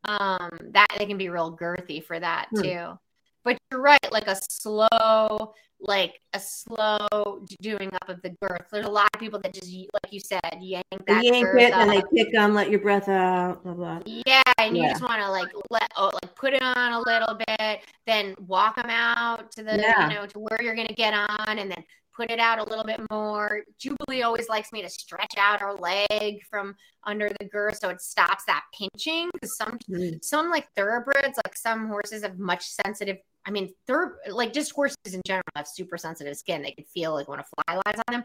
[0.05, 2.61] um, that they can be real girthy for that hmm.
[2.61, 2.99] too.
[3.43, 8.67] But you're right, like a slow, like a slow doing up of the girth.
[8.71, 11.23] There's a lot of people that just, like you said, yank that.
[11.23, 13.63] yank it and they pick on, let your breath out.
[13.63, 13.99] Blah, blah.
[14.05, 14.83] Yeah, and yeah.
[14.83, 18.35] you just want to like let, oh, like put it on a little bit, then
[18.45, 20.07] walk them out to the, yeah.
[20.07, 21.83] you know, to where you're gonna get on, and then
[22.15, 23.63] put it out a little bit more.
[23.79, 26.75] Jubilee always likes me to stretch out her leg from
[27.05, 29.29] under the girth so it stops that pinching.
[29.43, 30.23] Some mm.
[30.23, 33.17] some like thoroughbreds, like some horses have much sensitive.
[33.45, 36.61] I mean, third like just horses in general have super sensitive skin.
[36.61, 38.23] They can feel like when a fly lies on them.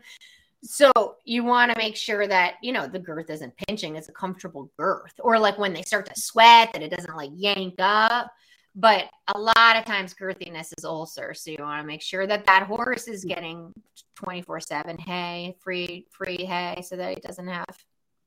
[0.62, 0.90] So
[1.24, 4.70] you want to make sure that you know the girth isn't pinching; it's a comfortable
[4.79, 5.14] girth.
[5.20, 8.31] Or like when they start to sweat, that it doesn't like yank up.
[8.74, 11.35] but a lot of times girthiness is ulcer.
[11.35, 13.72] So you want to make sure that that horse is getting
[14.16, 17.66] 24 seven hay, free, free hay so that it doesn't have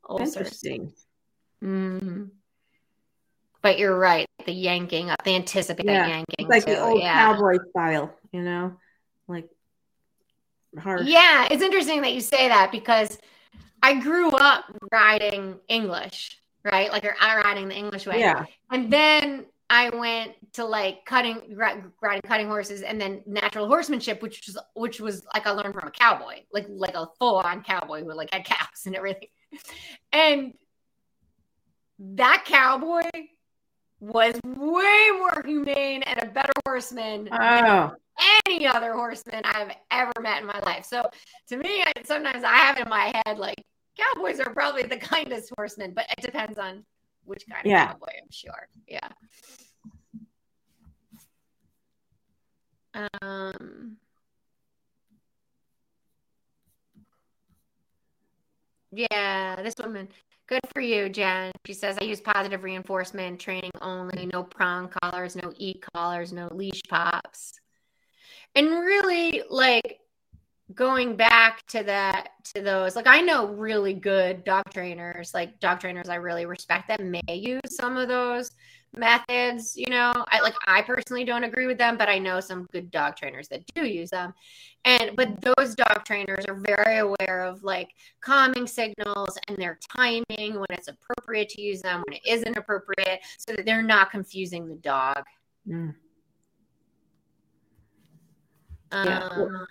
[0.10, 0.38] ulcers.
[0.38, 0.93] Interesting.
[1.62, 2.23] hmm
[3.62, 4.26] But you're right.
[4.45, 6.36] The yanking up, the anticipated Yeah, yanking.
[6.39, 7.34] It's like too, the old yeah.
[7.34, 8.78] cowboy style, you know,
[9.28, 9.50] like
[10.78, 11.06] hard.
[11.08, 13.17] Yeah, it's interesting that you say that because
[13.84, 16.91] I grew up riding English, right?
[16.91, 18.19] Like or riding the English way.
[18.19, 18.45] Yeah.
[18.72, 21.91] And then I went to like cutting riding
[22.24, 25.91] cutting horses and then natural horsemanship, which was which was like I learned from a
[25.91, 29.28] cowboy, like like a full on cowboy who like had cows and everything.
[30.12, 30.54] And
[32.00, 33.10] that cowboy
[33.99, 37.91] was way more humane and a better horseman Oh,
[38.45, 40.85] any other horseman I've ever met in my life.
[40.85, 41.03] So
[41.49, 43.63] to me, I, sometimes I have in my head like
[43.97, 46.85] cowboys are probably the kindest horsemen, but it depends on
[47.25, 48.67] which kind of cowboy, I'm sure.
[48.88, 49.09] Yeah.
[52.93, 53.97] Um.
[58.91, 60.09] Yeah, this woman.
[60.49, 61.51] Good for you, Jen.
[61.67, 66.49] She says, I use positive reinforcement training only, no prong collars, no e collars, no
[66.51, 67.53] leash pops.
[68.55, 69.99] And really, like
[70.73, 75.81] going back to that, to those, like I know really good dog trainers, like dog
[75.81, 78.49] trainers I really respect that may use some of those
[78.95, 79.75] methods.
[79.78, 82.91] You know, I like, I personally don't agree with them, but I know some good
[82.91, 84.34] dog trainers that do use them.
[84.86, 87.89] And, but those dog trainers are very aware of like
[88.21, 90.25] calming signals and their timing
[90.56, 94.67] when it's appropriate to use them, when it isn't appropriate, so that they're not confusing
[94.67, 95.23] the dog.
[95.67, 95.95] Mm.
[98.91, 99.28] Yeah.
[99.32, 99.67] Um,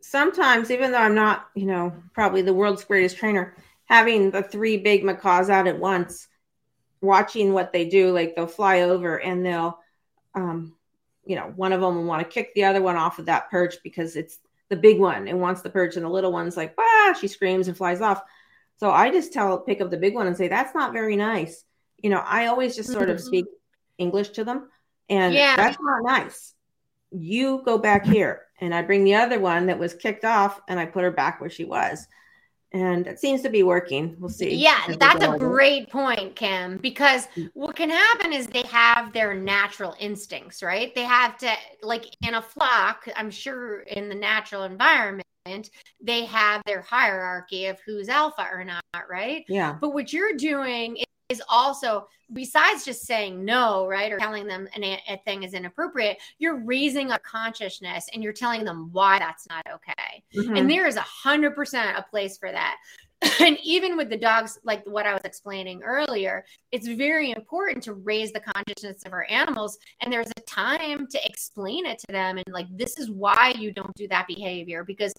[0.00, 4.76] sometimes, even though I'm not, you know, probably the world's greatest trainer, having the three
[4.76, 6.26] big macaws out at once,
[7.00, 9.78] watching what they do, like they'll fly over and they'll,
[10.34, 10.74] um,
[11.24, 13.50] you know, one of them will want to kick the other one off of that
[13.50, 16.74] perch because it's the big one and wants the perch, and the little one's like,
[16.78, 18.22] ah, she screams and flies off.
[18.76, 21.64] So I just tell, pick up the big one and say, that's not very nice.
[21.98, 23.24] You know, I always just sort of Mhm.
[23.24, 23.46] speak
[23.98, 24.70] English to them,
[25.08, 25.56] and Yeah.
[25.56, 26.54] that's not nice.
[27.10, 30.80] You go back here, and I bring the other one that was kicked off, and
[30.80, 32.06] I put her back where she was,
[32.72, 34.16] and it seems to be working.
[34.18, 34.54] We'll see.
[34.54, 37.50] Yeah, that's a great point, Kim, because Mm.
[37.54, 40.94] what can happen is they have their natural instincts, right?
[40.94, 41.52] They have to,
[41.82, 45.24] like in a flock, I'm sure in the natural environment,
[46.00, 49.44] they have their hierarchy of who's alpha or not, right?
[49.48, 50.98] Yeah, But what you're doing
[51.30, 56.18] is also, besides just saying no, right, or telling them an, a thing is inappropriate,
[56.38, 60.22] you're raising a consciousness and you're telling them why that's not okay.
[60.34, 60.58] Mhm.
[60.58, 62.76] And there is a hundred percent a place for that.
[63.40, 67.92] and even with the dogs, like what I was explaining earlier, it's very important to
[67.92, 69.78] raise the consciousness of our animals.
[70.00, 72.38] And there's a time to explain it to them.
[72.38, 75.12] And like, this is why you don't do that behavior because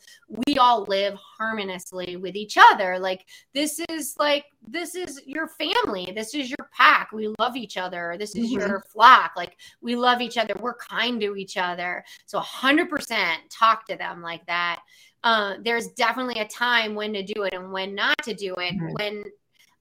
[0.47, 2.97] we all live harmoniously with each other.
[2.97, 6.11] Like, this is like, this is your family.
[6.15, 7.11] This is your pack.
[7.11, 8.15] We love each other.
[8.17, 8.67] This is Mhm.
[8.67, 9.33] your flock.
[9.35, 10.55] Like, we love each other.
[10.59, 12.03] We're kind to each other.
[12.25, 14.81] So 100% talk to them like that
[15.23, 18.73] uh, there's definitely a time when to do it and when not to do it.
[18.73, 18.93] Mhm.
[18.93, 19.23] When,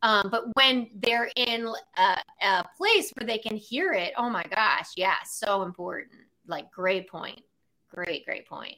[0.03, 4.45] um, but when they're in a, a place where they can hear it, oh my
[4.45, 6.21] gosh, yeah, so important.
[6.47, 7.43] Like, great point.
[7.89, 8.77] Great, great point.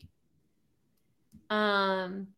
[1.50, 2.28] Um,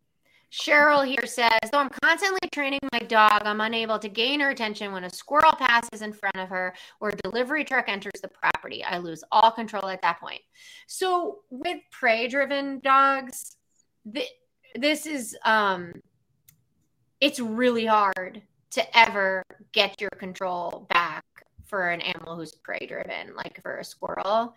[0.51, 4.93] Cheryl here says, though I'm constantly training my dog, I'm unable to gain her attention
[4.93, 8.85] when a squirrel passes in front of her or a delivery truck enters the property.
[8.85, 10.41] I lose all control at that point.
[10.87, 13.57] So with prey driven dogs,
[14.13, 14.31] th-
[14.75, 15.93] this is um
[17.21, 21.25] it's really hard to ever get your control back
[21.65, 24.55] for an animal who's prey driven like for a squirrel.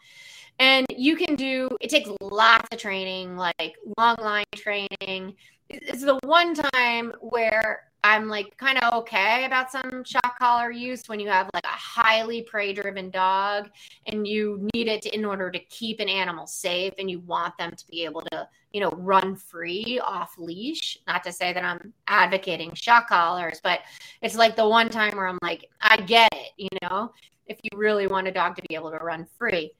[0.60, 5.36] And you can do it takes lots of training like long line training.
[5.70, 11.08] It's the one time where i'm like kind of okay about some shock collar use
[11.08, 13.70] when you have like a highly prey driven dog
[14.06, 17.72] and you need it in order to keep an animal safe and you want them
[17.76, 21.00] to be able to you know run free off leash.
[21.08, 23.82] Not to say that i'm advocating shock collars but
[24.22, 27.12] it's like the one time where i'm like i get it you know?
[27.48, 29.72] If you really want a dog to be able to run free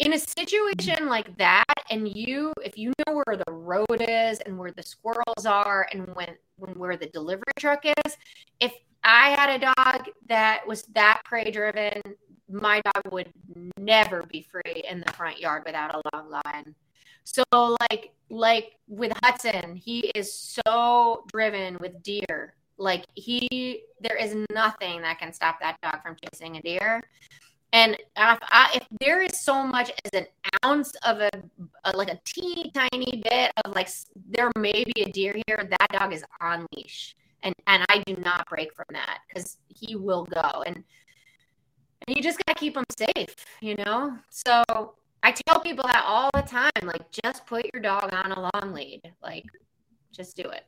[0.00, 4.58] in a situation like that and you if you know where the road is and
[4.58, 8.16] where the squirrels are and when when where the delivery truck is
[8.60, 8.72] if
[9.04, 12.02] i had a dog that was that prey driven
[12.50, 13.32] my dog would
[13.78, 16.74] never be free in the front yard without a long line.
[17.24, 22.54] So like like with hudson he is so driven with deer.
[22.76, 27.02] Like he there is nothing that can stop that dog from chasing a deer
[27.74, 30.26] And if, I, if there is so much as an
[30.64, 31.30] ounce of a,
[31.82, 33.88] a, like a teeny tiny bit of like
[34.28, 38.14] there may be a deer here, that dog is on leash, and and I do
[38.22, 40.84] not break from that because he will go, and
[42.06, 44.16] and you just gotta keep him safe, you know.
[44.30, 44.62] So
[45.24, 48.72] I tell people that all the time, like just put your dog on a long
[48.72, 49.46] lead, like
[50.12, 50.64] just do it.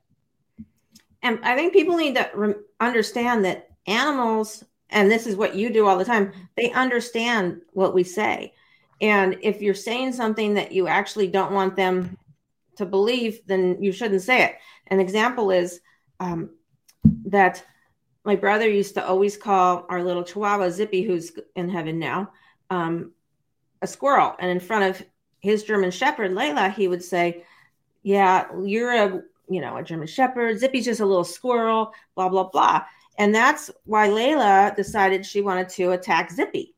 [1.22, 5.70] And I think people need to re- understand that animals and this is what you
[5.70, 8.52] do all the time they understand what we say.
[9.00, 12.16] And if you're saying something that you actually don't want them
[12.76, 14.56] to believe then you shouldn't say it.
[14.88, 15.80] An example is
[16.20, 16.50] um,
[17.26, 17.64] that
[18.24, 22.30] my brother used to always call our little chihuahua zippy who's in heaven now
[22.70, 23.12] um,
[23.82, 24.34] a squirrel.
[24.38, 25.06] And in front of
[25.40, 27.44] his german shepherd layla he would say
[28.02, 30.58] yeah you're a you know a german shepherd.
[30.58, 32.82] Zippy's just a little squirrel blah blah blah
[33.18, 36.74] and that's why Layla decided she wanted to attack Zippy.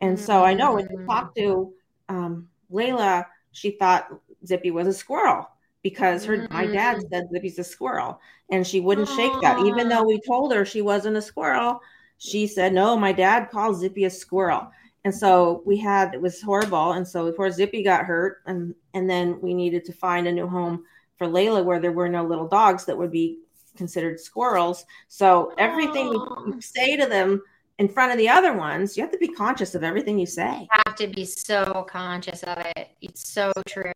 [0.00, 0.24] And mm-hmm.
[0.24, 1.72] so I know when you talk to
[2.08, 4.08] um, Layla, she thought
[4.46, 5.48] Zippy was a squirrel
[5.82, 6.52] because her mm-hmm.
[6.52, 7.08] my dad mm-hmm.
[7.10, 8.20] said Zippy's a squirrel,
[8.50, 9.16] and she wouldn't Aww.
[9.16, 9.64] shake that.
[9.64, 11.80] Even though we told her she wasn't a squirrel,
[12.18, 14.70] she said, "No, my dad calls Zippy a squirrel."
[15.04, 16.92] And so we had it was horrible.
[16.92, 20.46] And so before Zippy got hurt, and and then we needed to find a new
[20.46, 20.84] home
[21.16, 23.38] for Layla where there were no little dogs that would be
[23.78, 24.84] considered squirrels.
[25.08, 26.44] So everything oh.
[26.46, 27.42] you say to them
[27.78, 30.60] in front of the other ones, you have to be conscious of everything you say.
[30.62, 32.90] You have to be so conscious of it.
[33.00, 33.92] It's so true.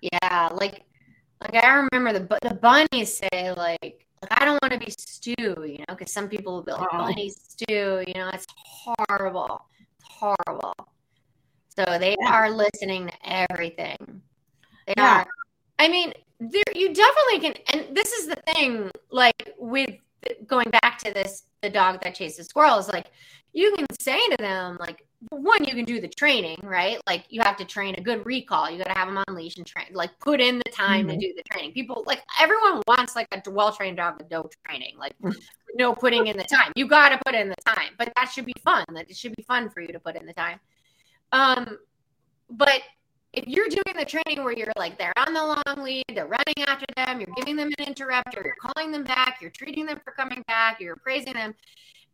[0.00, 0.82] Yeah, like
[1.40, 5.54] like I remember the the bunnies say like like I don't want to be stew,
[5.64, 6.98] you know, because some people will be like oh.
[6.98, 9.66] bunny stew, you know, it's horrible,
[9.98, 10.74] it's horrible.
[11.76, 12.32] So they yeah.
[12.32, 14.22] are listening to everything.
[14.86, 15.20] They yeah.
[15.20, 15.26] are.
[15.78, 16.12] I mean,
[16.50, 19.90] there you definitely can and this is the thing like with
[20.46, 23.10] going back to this the dog that chases squirrels like
[23.52, 26.98] you can say to them like one you can do the training right?
[27.06, 28.70] Like you have to train a good recall.
[28.70, 31.18] You got to have them on leash and train like put in the time mm-hmm.
[31.18, 31.72] to do the training.
[31.72, 35.34] People like everyone wants like a well-trained dog with no training like mm.
[35.76, 36.72] no putting in the time.
[36.76, 38.84] You got to put in the time but that should be fun.
[38.92, 40.60] That it should be fun for you to put in the time.
[41.32, 41.78] Um
[42.50, 42.82] but
[43.36, 46.54] if you're doing the training where you're like they're on the long lead, they're running
[46.66, 50.12] after them, you're giving them an interrupter, you're calling them back, you're treating them for
[50.12, 51.54] coming back, you're praising them,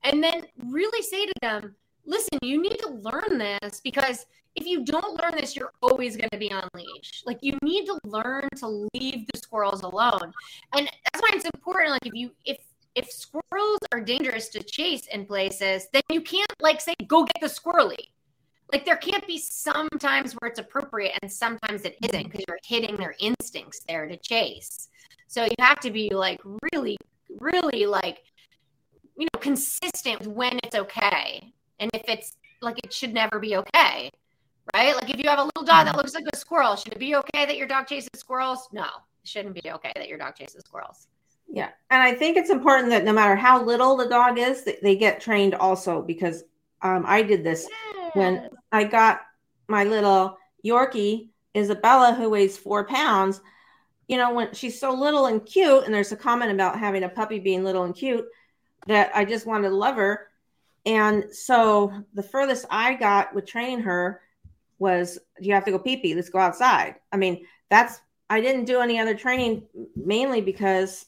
[0.04, 1.74] and then really say to them,
[2.06, 6.30] listen, you need to learn this because if you don't learn this, you're always going
[6.30, 7.22] to be on leash.
[7.24, 10.32] Like you need to learn to leave the squirrels alone.
[10.74, 11.90] And that's why it's important.
[11.90, 12.58] Like if you, if,
[12.96, 17.40] if squirrels are dangerous to chase in places, then you can't like say, go get
[17.40, 18.08] the squirrely
[18.72, 22.96] like there can't be sometimes where it's appropriate and sometimes it isn't because you're hitting
[22.96, 24.88] their instincts there to chase.
[25.26, 26.40] So you have to be like
[26.72, 26.96] really,
[27.38, 28.22] really like,
[29.16, 31.52] you know, consistent with when it's okay.
[31.78, 34.10] And if it's like it should never be okay.
[34.74, 34.94] Right?
[34.94, 37.16] Like if you have a little dog that looks like a squirrel, should it be
[37.16, 38.68] okay that your dog chases squirrels?
[38.72, 41.08] No, it shouldn't be okay that your dog chases squirrels.
[41.48, 41.70] Yeah.
[41.90, 45.20] And I think it's important that no matter how little the dog is, they get
[45.20, 46.44] trained also because
[46.82, 47.68] um, I did this
[48.14, 49.22] when I got
[49.68, 53.40] my little Yorkie, Isabella, who weighs four pounds.
[54.08, 57.08] You know, when she's so little and cute, and there's a comment about having a
[57.08, 58.26] puppy being little and cute
[58.86, 60.28] that I just wanted to love her.
[60.86, 64.20] And so the furthest I got with training her
[64.78, 66.14] was, you have to go pee pee?
[66.14, 66.96] Let's go outside.
[67.12, 68.00] I mean, that's,
[68.30, 69.64] I didn't do any other training
[69.94, 71.06] mainly because,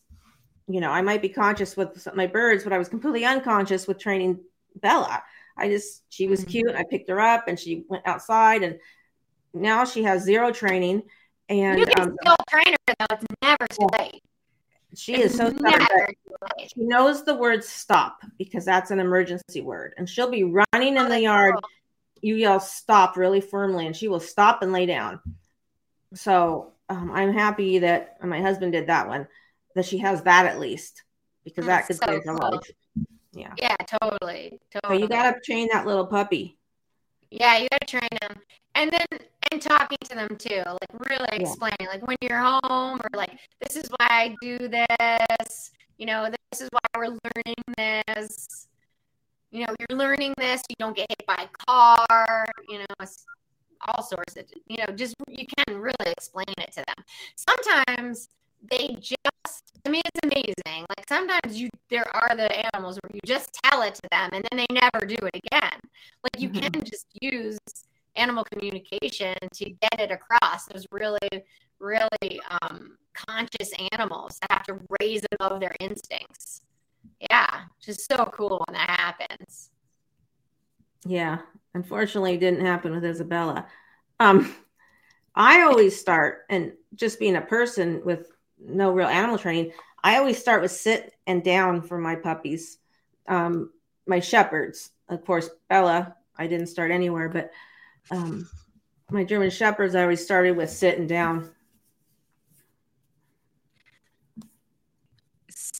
[0.68, 3.98] you know, I might be conscious with my birds, but I was completely unconscious with
[3.98, 4.40] training
[4.76, 5.22] Bella.
[5.62, 6.50] I just she was mm-hmm.
[6.50, 6.74] cute.
[6.74, 8.78] I picked her up and she went outside and
[9.54, 11.02] now she has zero training.
[11.48, 13.16] And you can um, still train her though.
[13.16, 14.22] It's never too late.
[14.94, 16.14] She it's is so stubborn.
[16.74, 19.94] She knows the word stop because that's an emergency word.
[19.96, 21.54] And she'll be running in oh, the yard.
[22.20, 25.20] You yell stop really firmly and she will stop and lay down.
[26.14, 29.28] So um, I'm happy that my husband did that one,
[29.74, 31.02] that she has that at least
[31.44, 32.70] because that's that could so save her life.
[33.32, 33.54] Yeah.
[33.56, 34.60] Yeah, totally.
[34.70, 34.98] Totally.
[34.98, 36.58] So you gotta train that little puppy.
[37.30, 38.40] Yeah, you gotta train them.
[38.74, 39.20] And then
[39.50, 41.40] and talking to them too, like really yeah.
[41.40, 46.28] explaining, like when you're home or like this is why I do this, you know,
[46.50, 48.68] this is why we're learning this.
[49.50, 53.06] You know, you're learning this, you don't get hit by a car, you know,
[53.86, 57.04] all sorts of you know, just you can really explain it to them.
[57.36, 58.28] Sometimes
[58.70, 59.16] they just
[59.84, 60.86] I mean it's amazing.
[60.96, 64.46] Like sometimes you there are the animals where you just tell it to them and
[64.50, 65.80] then they never do it again.
[66.22, 66.70] Like you mm-hmm.
[66.72, 67.58] can just use
[68.16, 71.18] animal communication to get it across those really
[71.80, 76.62] really um, conscious animals that have to raise above their instincts.
[77.30, 79.70] Yeah, just so cool when that happens.
[81.04, 81.38] Yeah.
[81.74, 83.66] Unfortunately, it didn't happen with Isabella.
[84.20, 84.54] Um,
[85.34, 88.30] I always start, and just being a person with
[88.66, 92.78] no real animal training, I always start with sit and down for my puppies.
[93.28, 93.70] Um,
[94.06, 97.50] my shepherds, of course, Bella, I didn't start anywhere, but
[98.10, 98.48] um,
[99.10, 101.50] my German shepherds, I always started with sit and down.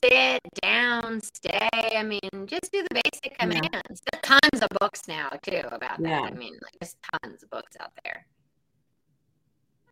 [0.03, 1.69] sit down, stay.
[1.71, 3.69] I mean, just do the basic commands.
[3.73, 3.81] Yeah.
[3.87, 6.09] There's tons of books now too about that.
[6.09, 6.21] Yeah.
[6.21, 8.25] I mean, like there's tons of books out there.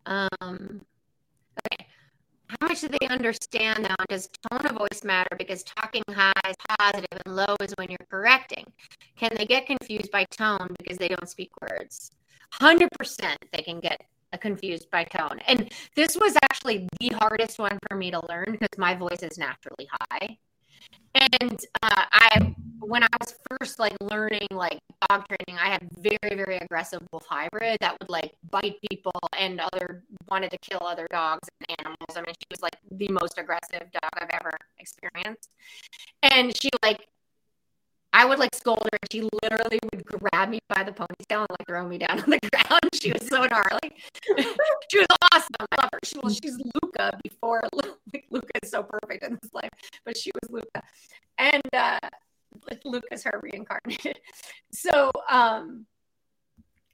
[0.06, 0.82] Um.
[2.60, 3.96] How much do they understand now?
[4.10, 5.38] Does tone of voice matter?
[5.38, 8.66] Because talking high is positive and low is when you're correcting.
[9.16, 12.12] Can they get confused by tone because they don't speak words?
[12.60, 12.90] 100%
[13.54, 14.02] they can get
[14.34, 15.40] uh, confused by tone.
[15.48, 19.38] And this was actually the hardest one for me to learn because my voice is
[19.38, 20.38] naturally high.
[21.16, 24.80] And uh, I, when I was first like learning like
[25.10, 29.60] dog training, I had very, very aggressive wolf hybrid that would like bite people and
[29.60, 32.16] other wanted to kill other dogs and animals.
[32.16, 35.50] I mean, she was like the most aggressive dog I've ever experienced.
[36.24, 37.08] And she like
[38.14, 41.68] I would like scold her she literally would grab me by the ponytail and like
[41.68, 42.82] throw me down on the ground.
[42.94, 43.96] She was so gnarly.
[44.90, 45.50] she was awesome.
[45.60, 46.00] I love her.
[46.04, 49.70] She, well, she's Luca before like, Luca is so perfect in this life,
[50.06, 50.84] but she was Luca.
[51.38, 52.00] And uh
[52.86, 54.20] Luca's her reincarnated.
[54.72, 55.86] So um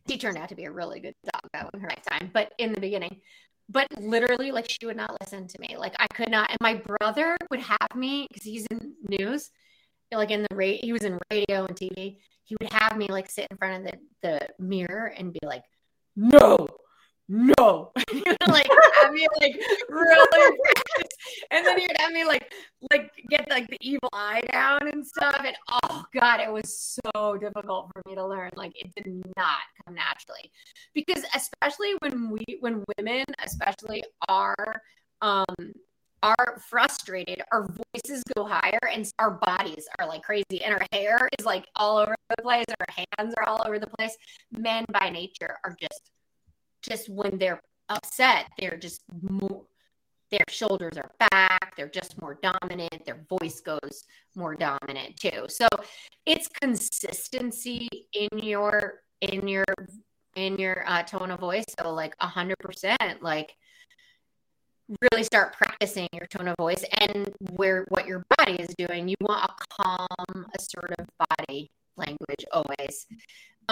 [0.08, 2.54] she turned out to be a really good dog that one her right time, but
[2.58, 3.22] in the beginning.
[3.70, 5.76] But literally, like she would not listen to me.
[5.78, 6.50] Like I could not.
[6.50, 9.52] And my brother would have me because he's in news
[10.12, 13.30] like in the rate he was in radio and TV, he would have me like
[13.30, 15.64] sit in front of the, the mirror and be like,
[16.16, 16.68] no,
[17.30, 17.92] no.
[18.48, 18.70] like
[19.02, 20.58] have me like really
[21.52, 22.54] and then he would have me like
[22.92, 25.42] like get like the evil eye down and stuff.
[25.44, 28.52] And oh god, it was so difficult for me to learn.
[28.56, 30.52] Like it did not come naturally.
[30.94, 34.82] Because especially when we when women especially are
[35.22, 35.46] um
[36.24, 41.30] are frustrated, our voices go higher, and our bodies are like crazy, and our hair
[41.38, 44.16] is like all over the place, our hands are all over the place.
[44.52, 46.12] Men by nature are just,
[46.82, 49.64] just when they're upset, they're just more,
[50.30, 54.04] their shoulders are back, they're just more dominant, their voice goes
[54.36, 55.46] more dominant too.
[55.48, 55.68] So
[56.26, 59.66] it's consistency in your in your
[60.36, 61.66] in your uh, tone of voice.
[61.80, 63.56] So like a hundred percent, like
[65.12, 69.08] really start practicing your tone of voice and where what your body is doing.
[69.08, 73.06] You want a calm, assertive body language always.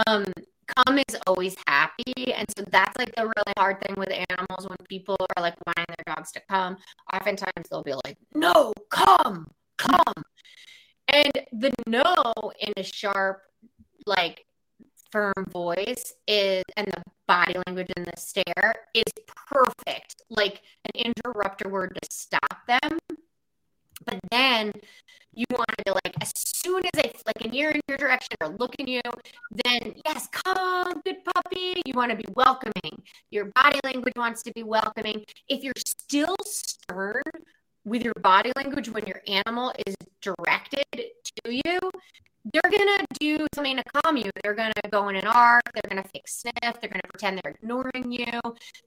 [0.08, 0.26] Um,
[0.68, 4.78] calm is always happy, and so that's like the really hard thing with animals when
[4.90, 6.78] people are like wanting their dogs to come.
[7.14, 9.48] Oftentimes they'll be like, "No, come,
[9.78, 10.24] come,"
[11.08, 12.14] and the no
[12.60, 13.42] in a sharp,
[14.06, 14.46] like
[15.16, 20.22] firm voice is and the body language and the stare is perfect.
[20.30, 23.00] Like an interrupter word to stop them.
[24.06, 24.74] But then
[25.34, 28.50] you want to like as soon as they like an ear in your direction or
[28.50, 29.02] look in you
[29.66, 31.82] then yes come good puppy.
[31.86, 33.02] You want to be welcoming.
[33.32, 35.24] Your body language wants to be welcoming.
[35.48, 37.22] If you're still stern
[37.86, 41.80] with your body language when your animal is directed to you
[42.54, 44.30] they're gonna do something to calm you.
[44.44, 45.64] They're gonna go in an arc.
[45.74, 46.54] They're gonna fake sniff.
[46.80, 48.40] They're gonna pretend they're ignoring you.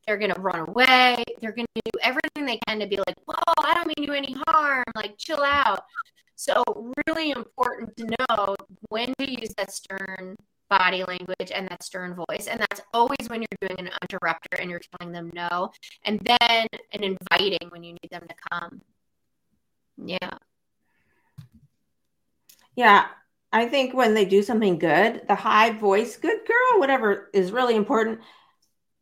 [0.06, 1.24] They're gonna run away.
[1.40, 3.34] They're gonna do everything they can to be like, "Whoa,
[3.64, 4.84] I don't mean you any harm.
[4.94, 5.84] Like, chill out."
[6.36, 6.62] So,
[7.08, 8.56] really important to know
[8.90, 10.36] when to use that stern
[10.70, 14.70] body language and that stern voice, and that's always when you're doing an interrupter and
[14.70, 15.72] you're telling them no,
[16.04, 18.82] and then an inviting when you need them to come.
[19.96, 20.38] Yeah.
[22.76, 23.08] Yeah,
[23.52, 27.76] I think when they do something good, the high voice, good girl, whatever is really
[27.76, 28.20] important.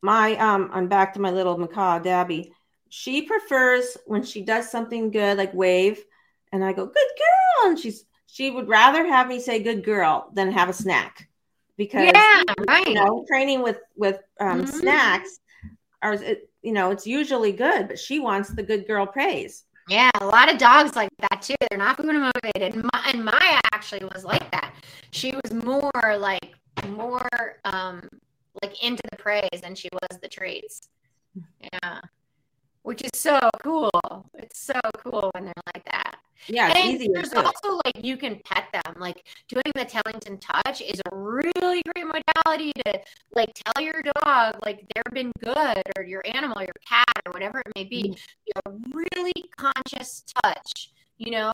[0.02, 2.52] My um, I'm back to my little macaw, Dabby.
[2.88, 6.04] She prefers when she does something good, like wave,
[6.52, 10.30] and I go, good girl, and she's she would rather have me say good girl
[10.34, 11.28] than have a snack
[11.76, 12.86] because yeah, right.
[12.86, 14.78] you know training with with um, mm-hmm.
[14.78, 15.40] snacks
[16.02, 16.16] are
[16.62, 19.64] you know it's usually good, but she wants the good girl praise.
[19.88, 21.54] Yeah, a lot of dogs like that too.
[21.70, 22.74] They're not food motivated.
[22.74, 24.74] And Maya actually was like that.
[25.12, 26.54] She was more like
[26.88, 27.28] more
[27.64, 28.08] um
[28.62, 30.88] like into the praise than she was the treats.
[31.60, 32.00] Yeah.
[32.82, 33.90] Which is so cool.
[34.34, 36.16] It's so cool when they're like that.
[36.48, 37.08] Yeah, and easy.
[37.12, 38.94] There's also like you can pet them.
[38.98, 43.00] Like doing the Tellington touch is a really great modality to
[43.32, 47.60] like tell your dog like they've been good or your animal, your cat or whatever
[47.60, 48.10] it may be.
[48.10, 48.70] Mm-hmm.
[48.70, 50.90] A really conscious touch.
[51.18, 51.52] You know,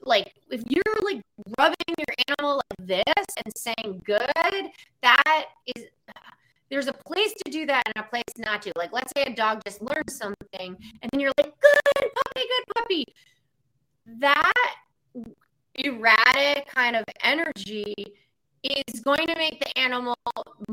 [0.00, 1.22] like if you're like
[1.58, 4.70] rubbing your animal like this and saying good,
[5.02, 5.84] that is
[6.70, 8.72] there's a place to do that and a place not to.
[8.76, 12.74] Like let's say a dog just learned something and then you're like, good puppy, good
[12.76, 13.04] puppy.
[14.06, 14.74] That
[15.74, 17.94] erratic kind of energy
[18.62, 20.16] is going to make the animal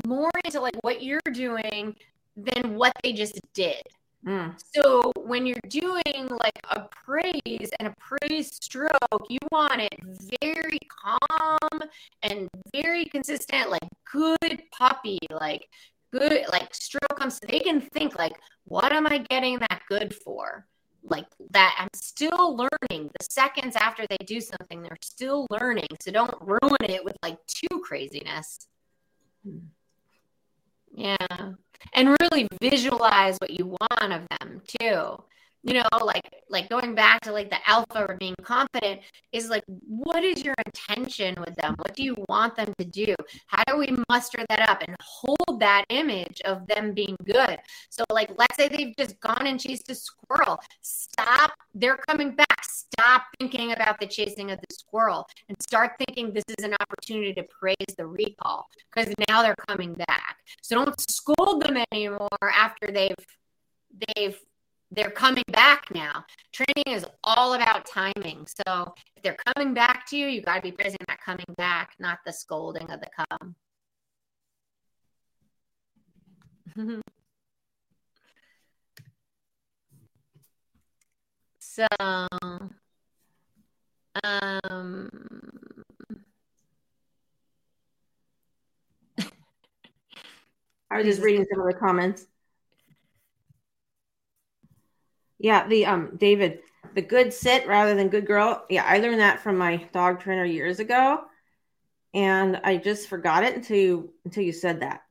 [0.06, 1.94] more into like what you're doing
[2.36, 3.82] than what they just did.
[4.26, 4.54] Mm.
[4.74, 9.94] So when you're doing like a praise and a praise stroke, you want it
[10.40, 11.88] very calm
[12.22, 15.68] and very consistent, like good puppy, like
[16.10, 17.38] good, like stroke comes.
[17.40, 20.66] They can think like, what am I getting that good for?
[21.04, 23.10] Like that, I'm still learning.
[23.18, 25.88] The seconds after they do something, they're still learning.
[26.00, 28.66] So don't ruin it with like too craziness.
[29.46, 29.60] Mm.
[30.94, 31.52] Yeah
[31.92, 35.22] and really visualize what you want of them too
[35.64, 39.00] you know like like going back to like the alpha or being confident
[39.32, 41.74] is like what is your intention with them?
[41.78, 43.14] What do you want them to do?
[43.46, 47.58] How do we muster that up and hold that image of them being good?
[47.90, 50.58] So like let's say they've just gone and chased a squirrel.
[50.82, 52.62] Stop they're coming back.
[52.62, 57.32] Stop thinking about the chasing of the squirrel and start thinking this is an opportunity
[57.34, 60.36] to praise the recall because now they're coming back.
[60.62, 63.16] So don't scold them anymore after they've
[64.14, 64.38] they've
[64.94, 66.24] they're coming back now.
[66.52, 68.46] Training is all about timing.
[68.66, 71.92] So if they're coming back to you, you got to be present that coming back,
[71.98, 73.56] not the scolding of the come.
[81.58, 81.86] so,
[84.22, 85.10] um,
[90.90, 92.26] I was just reading some of the comments.
[95.44, 96.60] Yeah, the um David,
[96.94, 98.64] the good sit rather than good girl.
[98.70, 101.20] Yeah, I learned that from my dog trainer years ago.
[102.14, 105.02] And I just forgot it until you until you said that.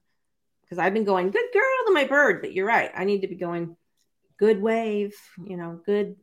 [0.63, 2.89] Because I've been going good girl to my bird, but you're right.
[2.97, 3.77] I need to be going
[4.39, 5.13] good wave,
[5.45, 6.15] you know, good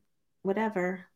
[0.42, 1.06] whatever.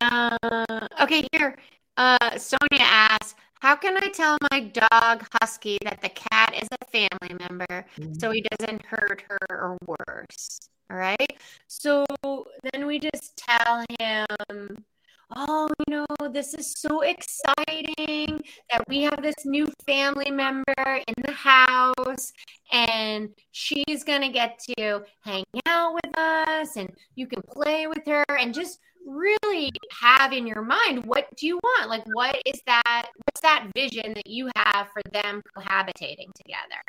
[0.00, 1.56] Uh, okay, here.
[1.96, 3.34] Uh, Sonia asks,
[3.64, 8.12] how can I tell my dog Husky that the cat is a family member mm-hmm.
[8.12, 10.60] so he doesn't hurt her or worse?
[10.90, 11.38] All right.
[11.66, 14.84] So then we just tell him,
[15.34, 21.14] oh, you know, this is so exciting that we have this new family member in
[21.24, 22.34] the house
[22.70, 28.04] and she's going to get to hang out with us and you can play with
[28.04, 31.88] her and just really have in your mind what do you want?
[31.88, 36.82] Like what is that what's that vision that you have for them cohabitating together?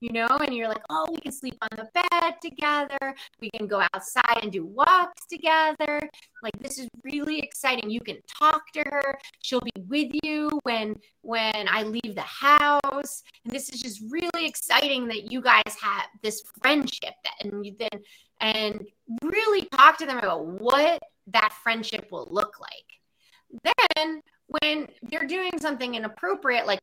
[0.00, 3.14] You know and you're like oh we can sleep on the bed together.
[3.40, 6.00] We can go outside and do walks together.
[6.42, 7.90] Like this is really exciting.
[7.90, 9.18] You can talk to her.
[9.40, 13.22] She'll be with you when when i leave the house.
[13.44, 17.74] And this is just really exciting that you guys have this friendship that and you
[17.78, 18.00] then
[18.40, 18.86] and
[19.22, 23.72] really talk to them about what that friendship will look like.
[23.96, 26.80] Then when they're doing something inappropriate, like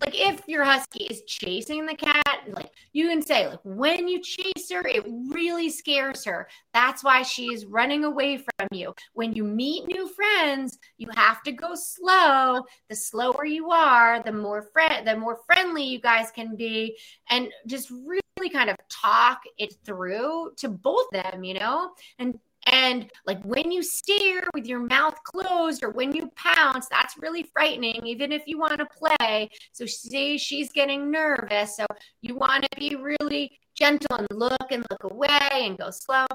[0.00, 4.20] like if your husky is chasing the cat, like you can say, like when you
[4.20, 6.48] chase her, it really scares her.
[6.74, 8.94] That's why she's running away from you.
[9.14, 12.64] When you meet new friends, you have to go slow.
[12.88, 16.98] The slower you are, the more friend, the more friendly you guys can be,
[17.30, 23.10] and just really kind of talk it through to both them, you know, and and
[23.26, 28.06] like when you stare with your mouth closed or when you pounce, that's really frightening,
[28.06, 29.50] even if you want to play.
[29.72, 31.76] So, say she's getting nervous.
[31.76, 31.86] So,
[32.22, 36.26] you want to be really gentle and look and look away and go slow.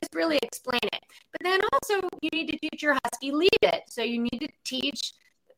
[0.00, 1.02] Just really explain it.
[1.32, 3.84] But then also, you need to teach your husky leave it.
[3.88, 5.12] So, you need to teach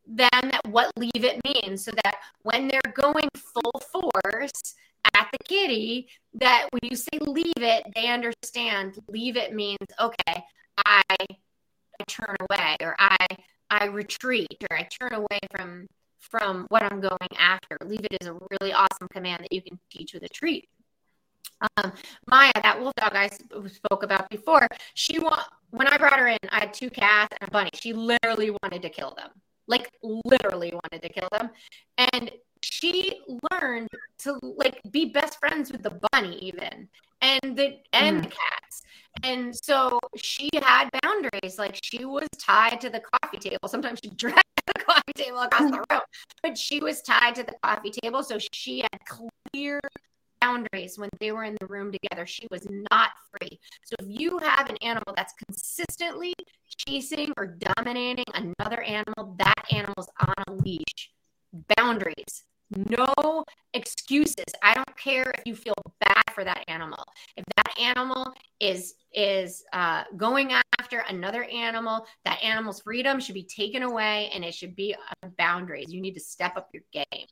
[0.07, 4.75] them that what leave it means so that when they're going full force,
[5.15, 10.45] at the kitty that when you say leave it, they understand leave it means okay,
[10.85, 13.27] I, I turn away or I
[13.71, 15.87] I retreat or I turn away from
[16.19, 17.79] from what I'm going after.
[17.85, 20.69] Leave it is a really awesome command that you can teach with a treat.
[21.77, 21.93] Um,
[22.27, 23.29] Maya, that wolf dog I
[23.69, 27.49] spoke about before, she want when I brought her in, I had two cats and
[27.49, 27.71] a bunny.
[27.75, 29.31] She literally wanted to kill them,
[29.67, 31.51] like literally wanted to kill them,
[31.99, 32.31] and
[32.61, 33.89] she learned
[34.19, 36.89] to like be best friends with the bunny even
[37.23, 38.23] and the and mm.
[38.23, 38.83] the cats
[39.23, 44.11] and so she had boundaries like she was tied to the coffee table sometimes she
[44.17, 46.01] dragged the coffee table across the room
[46.43, 49.81] but she was tied to the coffee table so she had clear
[50.41, 52.27] boundaries when they were in the room together.
[52.27, 53.59] She was not free.
[53.85, 56.35] So if you have an animal that's consistently
[56.87, 61.11] chasing or dominating another animal, that animal's on a leash.
[61.77, 62.45] Boundaries.
[62.71, 63.45] No
[63.75, 64.45] excuses.
[64.63, 67.05] I don't care if you feel bad for that animal.
[67.37, 73.45] If that animal is is uh, going after another animal, that animal's freedom should be
[73.45, 74.95] taken away, and it should be
[75.37, 75.93] boundaries.
[75.93, 77.27] You need to step up your game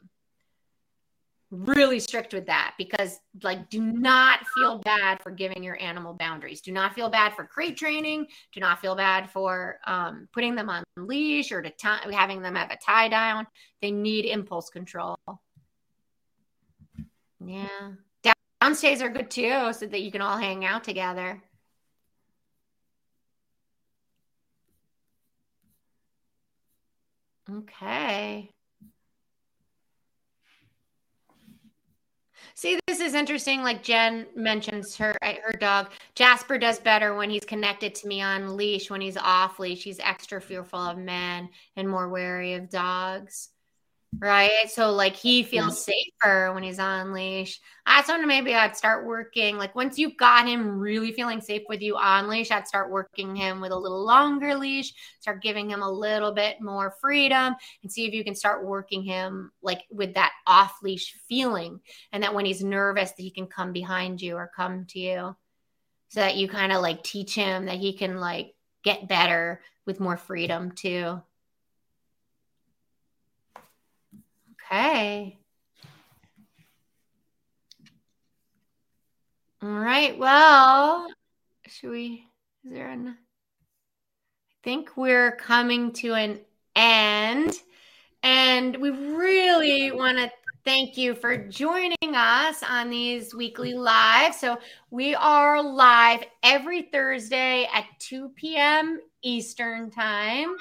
[1.50, 6.60] really strict with that because like do not feel bad for giving your animal boundaries.
[6.60, 8.26] Do not feel bad for crate training.
[8.52, 12.54] Do not feel bad for um, putting them on leash or to t- having them
[12.54, 13.46] have a tie down.
[13.80, 15.18] They need impulse control.
[17.44, 17.92] Yeah.
[18.62, 21.42] Downstays are good too so that you can all hang out together.
[27.50, 28.50] Okay
[32.58, 33.62] See, this is interesting.
[33.62, 38.56] Like Jen mentions her her dog Jasper does better when he's connected to me on
[38.56, 38.90] leash.
[38.90, 43.50] When he's off leash, he's extra fearful of men and more wary of dogs
[44.16, 44.70] right?
[44.70, 47.60] So like he feels safer when he's on leash.
[47.86, 51.62] I told him maybe I'd start working like once you've got him really feeling safe
[51.68, 55.70] with you on leash, I'd start working him with a little longer leash, start giving
[55.70, 59.82] him a little bit more freedom and see if you can start working him like
[59.90, 61.80] with that off leash feeling
[62.12, 65.36] and that when he's nervous that he can come behind you or come to you.
[66.10, 70.00] So that you kind of like teach him that he can like get better with
[70.00, 71.20] more freedom too.
[74.70, 75.38] Okay.
[79.62, 80.18] All right.
[80.18, 81.08] Well,
[81.66, 82.26] should we?
[82.66, 83.08] Is there an?
[83.08, 83.12] I
[84.62, 86.40] think we're coming to an
[86.76, 87.54] end,
[88.22, 90.30] and we really want to
[90.66, 94.38] thank you for joining us on these weekly lives.
[94.38, 94.58] So
[94.90, 99.00] we are live every Thursday at 2 p.m.
[99.22, 100.56] Eastern time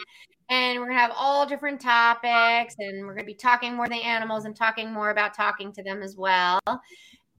[0.50, 4.46] and we're to have all different topics and we're to be talking more than animals
[4.46, 6.60] and talking more about talking to them as well.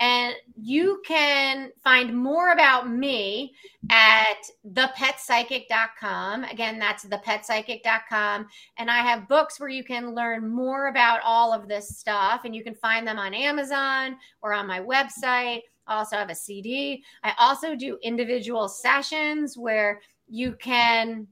[0.00, 3.54] And you can find more about me
[3.90, 4.38] at
[4.72, 8.46] thepetpsychic.com again that's thepetpsychic.com
[8.76, 12.54] and i have books where you can learn more about all of this stuff and
[12.54, 15.62] you can find them on amazon or on my website.
[15.86, 21.26] I also have a cd i also do individual sessions where you can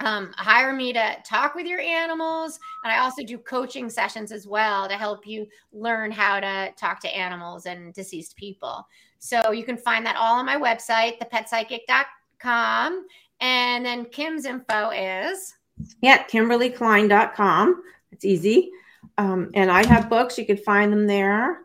[0.00, 2.58] um, hire me to talk with your animals.
[2.84, 7.00] And I also do coaching sessions as well to help you learn how to talk
[7.00, 8.86] to animals and deceased people.
[9.18, 13.06] So you can find that all on my website, thepetpsychic.com.
[13.40, 15.54] And then Kim's info is?
[16.00, 17.82] Yeah, kimberlyklein.com.
[18.12, 18.70] It's easy.
[19.16, 21.60] Um, and I have books, you can find them there.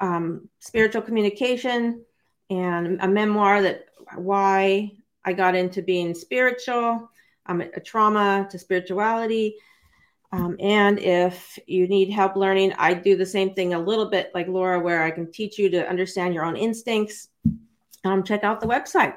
[0.00, 2.04] Um, spiritual communication
[2.50, 4.92] and a memoir that why
[5.24, 7.08] I got into being spiritual
[7.46, 9.56] um, a trauma to spirituality.
[10.32, 14.30] Um, and if you need help learning, I do the same thing a little bit
[14.34, 17.28] like Laura, where I can teach you to understand your own instincts.
[18.04, 19.14] Um, check out the website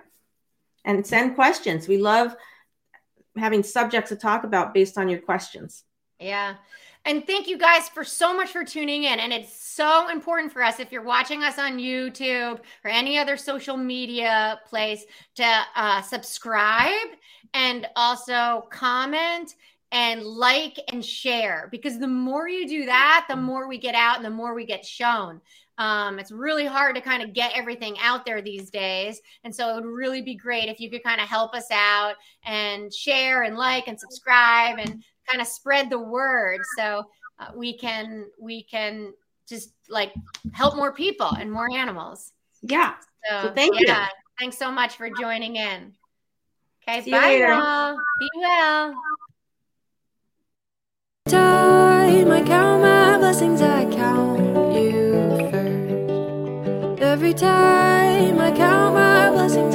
[0.83, 1.87] and send questions.
[1.87, 2.35] We love
[3.37, 5.83] having subjects to talk about based on your questions.
[6.19, 6.55] Yeah.
[7.05, 9.19] And thank you guys for so much for tuning in.
[9.19, 13.37] And it's so important for us if you're watching us on YouTube or any other
[13.37, 15.05] social media place
[15.35, 17.09] to uh, subscribe
[17.55, 19.55] and also comment
[19.91, 24.17] and like and share because the more you do that, the more we get out
[24.17, 25.39] and the more we get shown.
[25.77, 29.21] Um, it's really hard to kind of get everything out there these days.
[29.43, 32.15] And so it would really be great if you could kind of help us out
[32.45, 37.05] and share and like and subscribe and kind of spread the word so
[37.39, 39.13] uh, we can we can
[39.47, 40.13] just like
[40.51, 42.33] help more people and more animals.
[42.61, 42.95] Yeah.
[43.29, 44.09] So, so thank yeah, you.
[44.39, 45.93] Thanks so much for joining in.
[46.87, 47.97] Okay, See bye y'all.
[48.19, 48.93] Be well.
[51.27, 55.13] Time I count my blessings, I count you
[55.49, 57.01] first.
[57.01, 59.74] Every time I count my blessings.